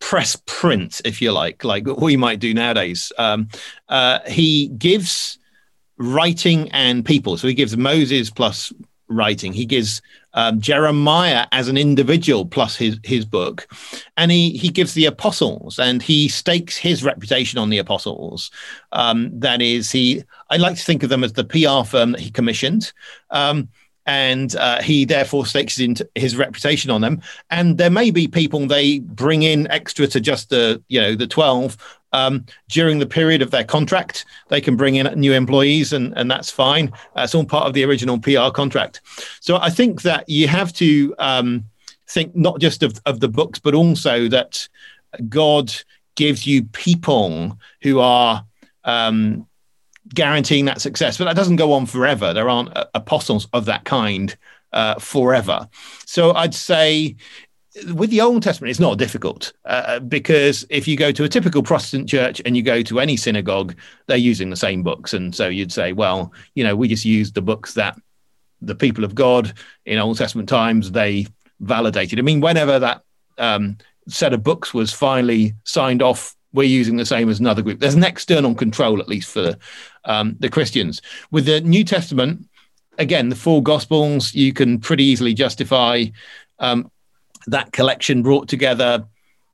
press 0.00 0.36
print, 0.46 1.02
if 1.04 1.20
you 1.20 1.32
like, 1.32 1.62
like 1.62 1.86
what 1.86 2.00
we 2.00 2.16
might 2.16 2.40
do 2.40 2.54
nowadays. 2.54 3.12
Um, 3.18 3.48
uh, 3.90 4.20
he 4.26 4.68
gives 4.68 5.38
writing 5.98 6.70
and 6.72 7.04
people. 7.04 7.36
So 7.36 7.46
he 7.46 7.54
gives 7.54 7.76
Moses 7.76 8.30
plus 8.30 8.72
writing. 9.08 9.52
He 9.52 9.66
gives 9.66 10.00
um, 10.36 10.60
Jeremiah 10.60 11.46
as 11.50 11.68
an 11.68 11.76
individual 11.76 12.46
plus 12.46 12.76
his 12.76 13.00
his 13.02 13.24
book, 13.24 13.66
and 14.16 14.30
he 14.30 14.50
he 14.50 14.68
gives 14.68 14.94
the 14.94 15.06
apostles 15.06 15.78
and 15.78 16.02
he 16.02 16.28
stakes 16.28 16.76
his 16.76 17.02
reputation 17.02 17.58
on 17.58 17.70
the 17.70 17.78
apostles. 17.78 18.50
Um, 18.92 19.30
that 19.40 19.60
is, 19.60 19.90
he 19.90 20.22
I 20.50 20.58
like 20.58 20.76
to 20.76 20.84
think 20.84 21.02
of 21.02 21.08
them 21.08 21.24
as 21.24 21.32
the 21.32 21.44
PR 21.44 21.88
firm 21.88 22.12
that 22.12 22.20
he 22.20 22.30
commissioned. 22.30 22.92
Um, 23.30 23.68
and 24.08 24.54
uh, 24.54 24.80
he 24.82 25.04
therefore 25.04 25.46
stakes 25.46 25.80
his 26.14 26.36
reputation 26.36 26.92
on 26.92 27.00
them. 27.00 27.20
And 27.50 27.76
there 27.76 27.90
may 27.90 28.12
be 28.12 28.28
people 28.28 28.64
they 28.64 29.00
bring 29.00 29.42
in 29.42 29.68
extra 29.68 30.06
to 30.06 30.20
just 30.20 30.50
the 30.50 30.80
you 30.88 31.00
know 31.00 31.16
the 31.16 31.26
twelve 31.26 31.76
um, 32.16 32.46
during 32.68 32.98
the 32.98 33.06
period 33.06 33.42
of 33.42 33.50
their 33.50 33.64
contract. 33.64 34.24
They 34.48 34.60
can 34.60 34.76
bring 34.76 34.94
in 34.96 35.06
new 35.20 35.32
employees, 35.32 35.92
and, 35.92 36.16
and 36.16 36.30
that's 36.30 36.50
fine. 36.50 36.92
That's 37.14 37.34
all 37.34 37.44
part 37.44 37.66
of 37.66 37.74
the 37.74 37.84
original 37.84 38.18
PR 38.18 38.50
contract. 38.50 39.02
So 39.40 39.58
I 39.58 39.70
think 39.70 40.02
that 40.02 40.28
you 40.28 40.48
have 40.48 40.72
to 40.74 41.14
um, 41.18 41.64
think 42.08 42.34
not 42.34 42.58
just 42.58 42.82
of, 42.82 43.00
of 43.04 43.20
the 43.20 43.28
books, 43.28 43.58
but 43.58 43.74
also 43.74 44.28
that 44.28 44.66
God 45.28 45.74
gives 46.14 46.46
you 46.46 46.64
people 46.64 47.58
who 47.82 48.00
are 48.00 48.44
um, 48.84 49.46
guaranteeing 50.14 50.64
that 50.64 50.80
success. 50.80 51.18
But 51.18 51.26
that 51.26 51.36
doesn't 51.36 51.56
go 51.56 51.72
on 51.72 51.84
forever. 51.84 52.32
There 52.32 52.48
aren't 52.48 52.70
apostles 52.94 53.46
of 53.52 53.66
that 53.66 53.84
kind 53.84 54.34
uh, 54.72 54.94
forever. 54.98 55.68
So 56.06 56.32
I'd 56.32 56.54
say 56.54 57.16
with 57.92 58.10
the 58.10 58.20
Old 58.20 58.42
Testament, 58.42 58.70
it's 58.70 58.80
not 58.80 58.98
difficult 58.98 59.52
uh, 59.64 60.00
because 60.00 60.64
if 60.70 60.88
you 60.88 60.96
go 60.96 61.12
to 61.12 61.24
a 61.24 61.28
typical 61.28 61.62
Protestant 61.62 62.08
church 62.08 62.40
and 62.44 62.56
you 62.56 62.62
go 62.62 62.82
to 62.82 63.00
any 63.00 63.16
synagogue, 63.16 63.76
they're 64.06 64.16
using 64.16 64.50
the 64.50 64.56
same 64.56 64.82
books. 64.82 65.12
And 65.12 65.34
so 65.34 65.48
you'd 65.48 65.72
say, 65.72 65.92
well, 65.92 66.32
you 66.54 66.64
know, 66.64 66.74
we 66.74 66.88
just 66.88 67.04
use 67.04 67.32
the 67.32 67.42
books 67.42 67.74
that 67.74 67.98
the 68.62 68.74
people 68.74 69.04
of 69.04 69.14
God 69.14 69.52
in 69.84 69.98
Old 69.98 70.16
Testament 70.16 70.48
times 70.48 70.92
they 70.92 71.26
validated. 71.60 72.18
I 72.18 72.22
mean, 72.22 72.40
whenever 72.40 72.78
that 72.78 73.02
um, 73.38 73.76
set 74.08 74.32
of 74.32 74.42
books 74.42 74.72
was 74.72 74.92
finally 74.92 75.54
signed 75.64 76.02
off, 76.02 76.34
we're 76.52 76.64
using 76.64 76.96
the 76.96 77.04
same 77.04 77.28
as 77.28 77.40
another 77.40 77.62
group. 77.62 77.80
There's 77.80 77.94
an 77.94 78.04
external 78.04 78.54
control, 78.54 79.00
at 79.00 79.08
least 79.08 79.30
for 79.30 79.56
um, 80.04 80.36
the 80.38 80.48
Christians. 80.48 81.02
With 81.30 81.44
the 81.44 81.60
New 81.60 81.84
Testament, 81.84 82.48
again, 82.98 83.28
the 83.28 83.36
four 83.36 83.62
Gospels, 83.62 84.34
you 84.34 84.54
can 84.54 84.80
pretty 84.80 85.04
easily 85.04 85.34
justify 85.34 86.04
um, 86.58 86.90
that 87.46 87.72
collection 87.72 88.22
brought 88.22 88.48
together 88.48 89.06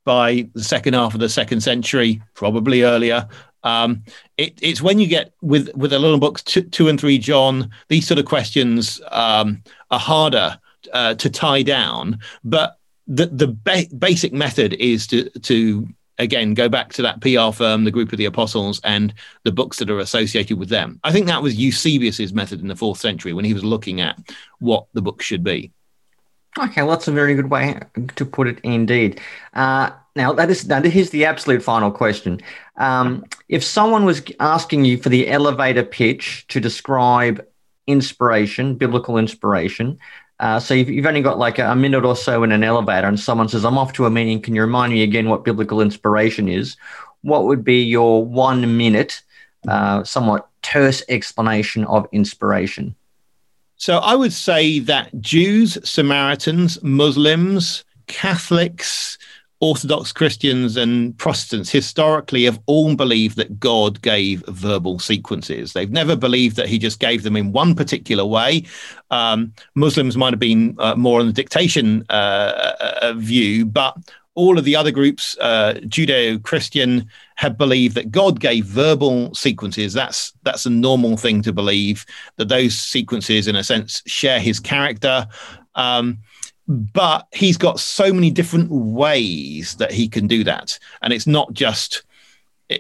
by 0.05 0.49
the 0.55 0.65
second 0.65 0.95
half 0.95 1.15
of 1.15 1.21
the 1.21 1.29
second 1.29 1.61
century, 1.61 2.23
probably 2.35 2.83
earlier. 2.83 3.29
Um, 3.63 4.03
it, 4.37 4.59
it's 4.61 4.83
when 4.83 4.99
you 4.99 5.07
get 5.07 5.33
with 5.41 5.71
with 5.77 5.93
the 5.93 5.99
little 5.99 6.19
books 6.19 6.43
two, 6.43 6.63
two 6.63 6.89
and 6.89 6.99
three 6.99 7.19
John, 7.19 7.71
these 7.89 8.07
sort 8.07 8.19
of 8.19 8.27
questions 8.27 9.01
um, 9.11 9.63
are 9.91 10.01
harder 10.01 10.59
uh, 10.93 11.15
to 11.15 11.31
tie 11.31 11.63
down. 11.63 12.19
But 12.43 12.79
the 13.07 13.27
the 13.27 13.49
ba- 13.49 13.95
basic 13.97 14.33
method 14.33 14.75
is 14.75 15.07
to 15.09 15.29
to 15.31 15.87
again 16.19 16.55
go 16.55 16.69
back 16.69 16.93
to 16.95 17.03
that 17.03 17.21
PR 17.21 17.55
firm, 17.55 17.85
the 17.85 17.91
group 17.91 18.13
of 18.13 18.19
the 18.19 18.25
apostles, 18.25 18.81
and 18.85 19.15
the 19.45 19.53
books 19.53 19.79
that 19.79 19.91
are 19.91 20.01
associated 20.01 20.59
with 20.59 20.69
them. 20.69 20.99
I 21.05 21.13
think 21.13 21.27
that 21.27 21.43
was 21.43 21.55
Eusebius's 21.55 22.33
method 22.33 22.61
in 22.61 22.69
the 22.69 22.77
fourth 22.77 22.99
century 22.99 23.33
when 23.33 23.45
he 23.45 23.55
was 23.55 23.65
looking 23.65 24.01
at 24.01 24.19
what 24.59 24.87
the 24.93 25.03
book 25.03 25.23
should 25.23 25.45
be. 25.45 25.71
Okay, 26.59 26.83
well, 26.83 26.91
that's 26.91 27.09
a 27.09 27.13
very 27.13 27.35
good 27.35 27.51
way 27.51 27.81
to 28.17 28.25
put 28.27 28.47
it, 28.47 28.61
indeed. 28.63 29.21
Uh, 29.55 29.91
now, 30.15 30.35
that 30.35 30.51
is 30.51 30.67
now 30.69 30.83
here's 30.83 31.11
the 31.11 31.25
absolute 31.25 31.63
final 31.63 31.91
question. 31.91 32.41
Um, 32.77 33.25
if 33.49 33.65
someone 33.65 34.05
was 34.05 34.23
asking 34.39 34.85
you 34.85 34.99
for 34.99 35.09
the 35.09 35.29
elevator 35.29 35.83
pitch 35.83 36.47
to 36.49 36.61
describe 36.61 37.45
inspiration, 37.87 38.75
biblical 38.75 39.17
inspiration, 39.17 39.99
uh, 40.41 40.61
so 40.61 40.75
you've, 40.75 40.91
you've, 40.91 41.07
only 41.07 41.23
got 41.23 41.39
like 41.39 41.59
a, 41.59 41.75
minute 41.75 42.05
or 42.05 42.17
so 42.17 42.43
in 42.43 42.53
an 42.53 42.65
elevator, 42.65 43.07
and 43.07 43.19
someone 43.19 43.49
says, 43.49 43.65
"I'm 43.65 43.79
off 43.79 43.95
to 43.95 44.05
a 44.05 44.11
meeting. 44.11 44.43
Can 44.43 44.55
you 44.55 44.61
remind 44.61 44.93
me 44.93 45.03
again 45.03 45.29
what 45.29 45.45
biblical 45.45 45.81
inspiration 45.81 46.49
is?" 46.49 46.77
What 47.23 47.45
would 47.45 47.63
be 47.63 47.81
your 47.81 48.25
one 48.25 48.77
minute, 48.77 49.23
uh, 49.69 50.03
somewhat 50.03 50.49
terse 50.63 51.03
explanation 51.09 51.85
of 51.85 52.09
inspiration? 52.11 52.97
So 53.83 53.99
I 53.99 54.15
would 54.15 54.33
say 54.33 54.79
that 54.79 55.11
Jews, 55.21 55.77
Samaritans, 55.83 56.81
Muslims, 56.85 57.85
Catholics, 58.07 59.19
Orthodox 59.59 60.13
Christians 60.13 60.77
and 60.77 61.19
Protestants 61.19 61.69
historically 61.69 62.45
have 62.45 62.61
all 62.67 62.95
believed 62.95 63.37
that 63.39 63.59
God 63.59 64.01
gave 64.01 64.45
verbal 64.47 65.01
sequences. 65.01 65.73
They've 65.73 65.91
never 65.91 66.15
believed 66.15 66.55
that 66.57 66.69
he 66.69 66.79
just 66.79 67.01
gave 67.01 67.25
them 67.25 67.35
in 67.35 67.51
one 67.51 67.75
particular 67.75 68.25
way. 68.25 68.67
Um, 69.11 69.53
Muslims 69.75 70.17
might 70.17 70.33
have 70.33 70.39
been 70.39 70.77
uh, 70.79 70.95
more 70.95 71.19
on 71.19 71.27
the 71.27 71.33
dictation 71.33 72.05
uh, 72.09 72.75
uh, 73.03 73.15
view, 73.17 73.67
but 73.67 73.97
all 74.35 74.59
of 74.59 74.65
the 74.65 74.77
other 74.77 74.91
groups, 74.91 75.37
uh, 75.41 75.75
Judeo-Christian, 75.83 77.09
have 77.37 77.59
believed 77.59 77.95
that 77.97 78.11
God 78.11 78.41
gave 78.41 78.65
verbal 78.65 79.35
sequences. 79.35 79.93
That's 79.93 80.33
that's 80.43 80.67
a 80.67 80.71
normal 80.71 81.17
thing 81.17 81.43
to 81.43 81.53
believe 81.53 82.07
that 82.37 82.49
those 82.49 82.75
sequences, 82.75 83.49
in 83.49 83.57
a 83.57 83.65
sense, 83.65 84.03
share 84.07 84.41
His 84.41 84.61
character. 84.61 85.27
Um, 85.75 86.19
but 86.69 87.27
He's 87.33 87.57
got 87.57 87.81
so 87.81 88.13
many 88.13 88.31
different 88.31 88.71
ways 88.71 89.77
that 89.77 89.93
He 89.93 90.09
can 90.09 90.27
do 90.27 90.45
that, 90.45 90.79
and 91.03 91.13
it's 91.13 91.27
not 91.27 91.53
just 91.53 92.03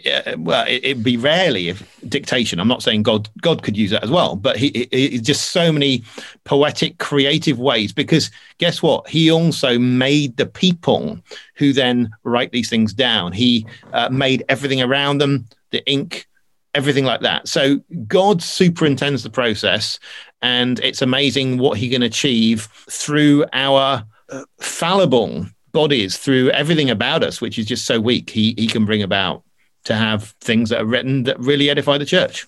it, 0.04 0.38
well, 0.40 0.64
it, 0.68 0.96
would 0.96 1.04
be 1.04 1.16
rarely 1.16 1.68
if 1.68 1.82
dictation. 2.08 2.60
I'm 2.60 2.68
not 2.68 2.82
saying 2.82 3.02
God 3.02 3.28
God 3.40 3.62
could 3.62 3.76
use 3.76 3.90
that 3.90 4.04
as 4.04 4.10
well, 4.10 4.36
but 4.36 4.56
he, 4.56 4.88
he 4.90 5.18
just 5.18 5.52
so 5.52 5.72
many 5.72 6.04
poetic, 6.44 6.98
creative 6.98 7.58
ways. 7.58 7.92
Because 7.92 8.30
guess 8.58 8.82
what? 8.82 9.08
He 9.08 9.30
also 9.30 9.78
made 9.78 10.36
the 10.36 10.46
people 10.46 11.18
who 11.56 11.72
then 11.72 12.10
write 12.24 12.52
these 12.52 12.70
things 12.70 12.92
down. 12.92 13.32
He 13.32 13.66
uh, 13.92 14.08
made 14.10 14.44
everything 14.48 14.82
around 14.82 15.18
them, 15.18 15.46
the 15.70 15.84
ink, 15.90 16.26
everything 16.74 17.04
like 17.04 17.20
that. 17.20 17.48
So 17.48 17.80
God 18.06 18.42
superintends 18.42 19.22
the 19.22 19.30
process, 19.30 19.98
and 20.40 20.78
it's 20.80 21.02
amazing 21.02 21.58
what 21.58 21.78
He 21.78 21.88
can 21.88 22.02
achieve 22.02 22.68
through 22.90 23.46
our 23.52 24.04
uh, 24.28 24.44
fallible 24.60 25.46
bodies, 25.72 26.18
through 26.18 26.50
everything 26.50 26.90
about 26.90 27.22
us, 27.22 27.40
which 27.40 27.58
is 27.58 27.66
just 27.66 27.86
so 27.86 28.00
weak. 28.00 28.30
He 28.30 28.54
He 28.56 28.66
can 28.66 28.84
bring 28.84 29.02
about 29.02 29.42
to 29.84 29.94
have 29.94 30.34
things 30.40 30.70
that 30.70 30.80
are 30.82 30.86
written 30.86 31.24
that 31.24 31.38
really 31.38 31.70
edify 31.70 31.98
the 31.98 32.06
church. 32.06 32.46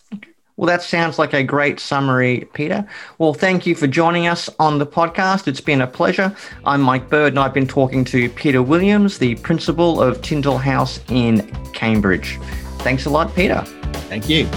Well, 0.57 0.69
that 0.69 0.83
sounds 0.83 1.19
like 1.19 1.33
a 1.33 1.43
great 1.43 1.81
summary, 1.81 2.49
Peter. 2.53 2.87
Well, 3.19 3.35
thank 3.35 3.67
you 3.67 3.75
for 3.75 3.89
joining 3.89 4.29
us 4.29 4.49
on 4.61 4.79
the 4.79 4.87
podcast. 4.87 5.49
It's 5.49 5.61
been 5.61 5.81
a 5.81 5.87
pleasure. 5.87 6.35
I'm 6.65 6.81
Mike 6.81 7.11
Bird, 7.11 7.33
and 7.33 7.41
I've 7.41 7.55
been 7.55 7.67
talking 7.67 8.05
to 8.07 8.29
Peter 8.31 8.63
Williams, 8.63 9.19
the 9.19 9.35
principal 9.37 10.01
of 10.01 10.23
Tyndale 10.23 10.59
House 10.59 11.01
in 11.09 11.51
Cambridge. 11.73 12.39
Thanks 12.79 13.07
a 13.07 13.11
lot, 13.11 13.35
Peter. 13.35 13.63
Thank 14.09 14.29
you. 14.29 14.49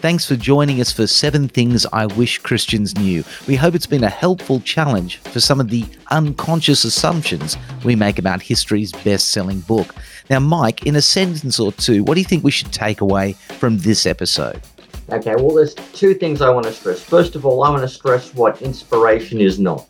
Thanks 0.00 0.24
for 0.24 0.36
joining 0.36 0.80
us 0.80 0.92
for 0.92 1.08
Seven 1.08 1.48
Things 1.48 1.84
I 1.92 2.06
Wish 2.06 2.38
Christians 2.38 2.96
Knew. 2.96 3.24
We 3.48 3.56
hope 3.56 3.74
it's 3.74 3.84
been 3.84 4.04
a 4.04 4.08
helpful 4.08 4.60
challenge 4.60 5.18
for 5.18 5.40
some 5.40 5.58
of 5.58 5.70
the 5.70 5.84
unconscious 6.12 6.84
assumptions 6.84 7.56
we 7.84 7.96
make 7.96 8.20
about 8.20 8.40
history's 8.40 8.92
best 8.92 9.32
selling 9.32 9.58
book. 9.58 9.96
Now, 10.30 10.38
Mike, 10.38 10.86
in 10.86 10.94
a 10.94 11.02
sentence 11.02 11.58
or 11.58 11.72
two, 11.72 12.04
what 12.04 12.14
do 12.14 12.20
you 12.20 12.26
think 12.26 12.44
we 12.44 12.52
should 12.52 12.72
take 12.72 13.00
away 13.00 13.32
from 13.32 13.78
this 13.78 14.06
episode? 14.06 14.62
Okay, 15.10 15.34
well, 15.34 15.52
there's 15.52 15.74
two 15.74 16.14
things 16.14 16.42
I 16.42 16.50
want 16.50 16.66
to 16.66 16.72
stress. 16.72 17.02
First 17.02 17.34
of 17.34 17.44
all, 17.44 17.64
I 17.64 17.70
want 17.70 17.82
to 17.82 17.88
stress 17.88 18.32
what 18.34 18.62
inspiration 18.62 19.40
is 19.40 19.58
not. 19.58 19.88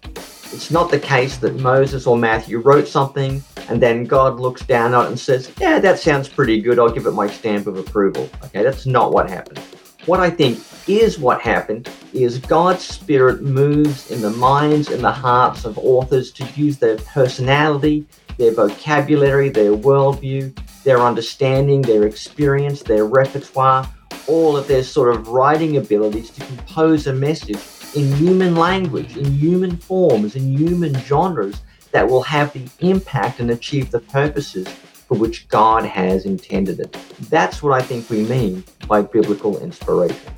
It's 0.50 0.70
not 0.70 0.90
the 0.90 0.98
case 0.98 1.36
that 1.36 1.56
Moses 1.56 2.06
or 2.06 2.16
Matthew 2.16 2.60
wrote 2.60 2.88
something 2.88 3.42
and 3.68 3.82
then 3.82 4.04
God 4.04 4.40
looks 4.40 4.62
down 4.62 4.94
on 4.94 5.04
it 5.04 5.08
and 5.08 5.20
says, 5.20 5.52
Yeah, 5.60 5.78
that 5.80 5.98
sounds 5.98 6.30
pretty 6.30 6.62
good. 6.62 6.78
I'll 6.78 6.88
give 6.88 7.04
it 7.04 7.12
my 7.12 7.26
stamp 7.26 7.66
of 7.66 7.76
approval. 7.76 8.30
Okay, 8.44 8.62
that's 8.62 8.86
not 8.86 9.12
what 9.12 9.28
happened. 9.28 9.60
What 10.06 10.20
I 10.20 10.30
think 10.30 10.60
is 10.88 11.18
what 11.18 11.40
happened 11.40 11.90
is 12.12 12.38
God's 12.38 12.82
Spirit 12.82 13.42
moves 13.42 14.10
in 14.10 14.22
the 14.22 14.30
minds 14.30 14.88
and 14.88 15.02
the 15.02 15.12
hearts 15.12 15.64
of 15.64 15.76
authors 15.76 16.32
to 16.32 16.44
use 16.54 16.78
their 16.78 16.96
personality, 16.98 18.06
their 18.38 18.52
vocabulary, 18.52 19.50
their 19.50 19.72
worldview, 19.72 20.56
their 20.84 21.00
understanding, 21.00 21.82
their 21.82 22.04
experience, 22.04 22.82
their 22.82 23.04
repertoire, 23.04 23.86
all 24.28 24.56
of 24.56 24.66
their 24.68 24.82
sort 24.82 25.14
of 25.14 25.28
writing 25.28 25.76
abilities 25.76 26.30
to 26.30 26.44
compose 26.46 27.06
a 27.06 27.12
message 27.12 27.58
in 27.94 28.10
human 28.16 28.54
language, 28.54 29.16
in 29.16 29.32
human 29.32 29.76
forms, 29.76 30.36
in 30.36 30.56
human 30.56 30.94
genres 31.00 31.60
that 31.90 32.08
will 32.08 32.22
have 32.22 32.52
the 32.52 32.68
impact 32.80 33.40
and 33.40 33.50
achieve 33.50 33.90
the 33.90 34.00
purposes 34.00 34.68
for 35.08 35.16
which 35.16 35.48
God 35.48 35.84
has 35.84 36.26
intended 36.26 36.78
it. 36.78 36.92
That's 37.30 37.62
what 37.62 37.72
I 37.72 37.84
think 37.84 38.08
we 38.10 38.22
mean 38.24 38.62
by 38.86 39.02
biblical 39.02 39.58
inspiration. 39.58 40.32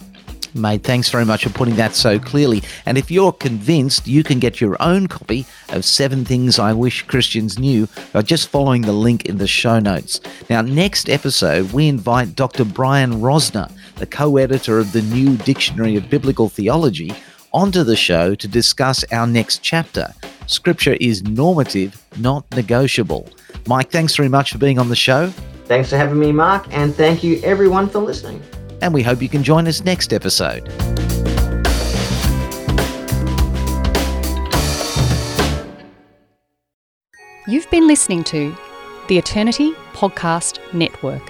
Mate, 0.55 0.83
thanks 0.83 1.09
very 1.09 1.25
much 1.25 1.45
for 1.45 1.51
putting 1.51 1.77
that 1.77 1.95
so 1.95 2.19
clearly. 2.19 2.63
And 2.85 2.99
if 2.99 3.11
you're 3.11 3.33
convinced, 3.33 4.09
you 4.09 4.25
can 4.25 4.41
get 4.41 4.61
your 4.61 4.77
own 4.81 5.07
copy 5.07 5.47
of 5.69 5.85
Seven 5.85 6.25
Things 6.25 6.59
I 6.59 6.73
Wish 6.73 7.03
Christians 7.07 7.59
Knew 7.59 7.87
by 8.13 8.23
just 8.23 8.49
following 8.49 8.83
the 8.83 8.93
link 8.93 9.27
in 9.27 9.39
the 9.39 9.47
show 9.47 9.79
notes. 9.79 10.21
Now, 10.49 10.63
next 10.63 11.09
episode, 11.09 11.71
we 11.73 11.87
invite 11.87 12.35
Dr. 12.35 12.65
Brian 12.65 13.21
Rosner, 13.21 13.71
the 13.97 14.07
co 14.07 14.39
editor 14.39 14.79
of 14.79 14.91
the 14.93 15.03
New 15.03 15.37
Dictionary 15.37 15.95
of 15.95 16.11
Biblical 16.11 16.49
Theology, 16.49 17.13
onto 17.53 17.85
the 17.85 17.97
show 17.97 18.35
to 18.35 18.49
discuss 18.49 19.05
our 19.13 19.27
next 19.27 19.63
chapter. 19.63 20.13
Scripture 20.47 20.97
is 21.01 21.23
normative, 21.23 22.05
not 22.19 22.45
negotiable. 22.57 23.29
Mike, 23.67 23.91
thanks 23.91 24.17
very 24.17 24.29
much 24.29 24.53
for 24.53 24.59
being 24.59 24.79
on 24.79 24.89
the 24.89 24.97
show. 24.97 25.29
Thanks 25.67 25.91
for 25.91 25.97
having 25.97 26.19
me, 26.19 26.33
Mark, 26.33 26.67
and 26.71 26.95
thank 26.95 27.23
you 27.23 27.41
everyone 27.45 27.89
for 27.89 28.01
listening. 28.01 28.43
And 28.83 28.93
we 28.93 29.03
hope 29.03 29.23
you 29.23 29.29
can 29.29 29.45
join 29.45 29.69
us 29.69 29.85
next 29.85 30.13
episode. 30.13 30.69
You've 37.47 37.71
been 37.71 37.87
listening 37.87 38.25
to 38.25 38.55
the 39.09 39.17
Eternity 39.19 39.73
Podcast 39.93 40.59
Network, 40.73 41.23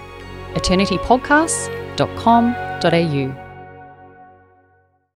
eternitypodcasts.com.au. 0.55 3.39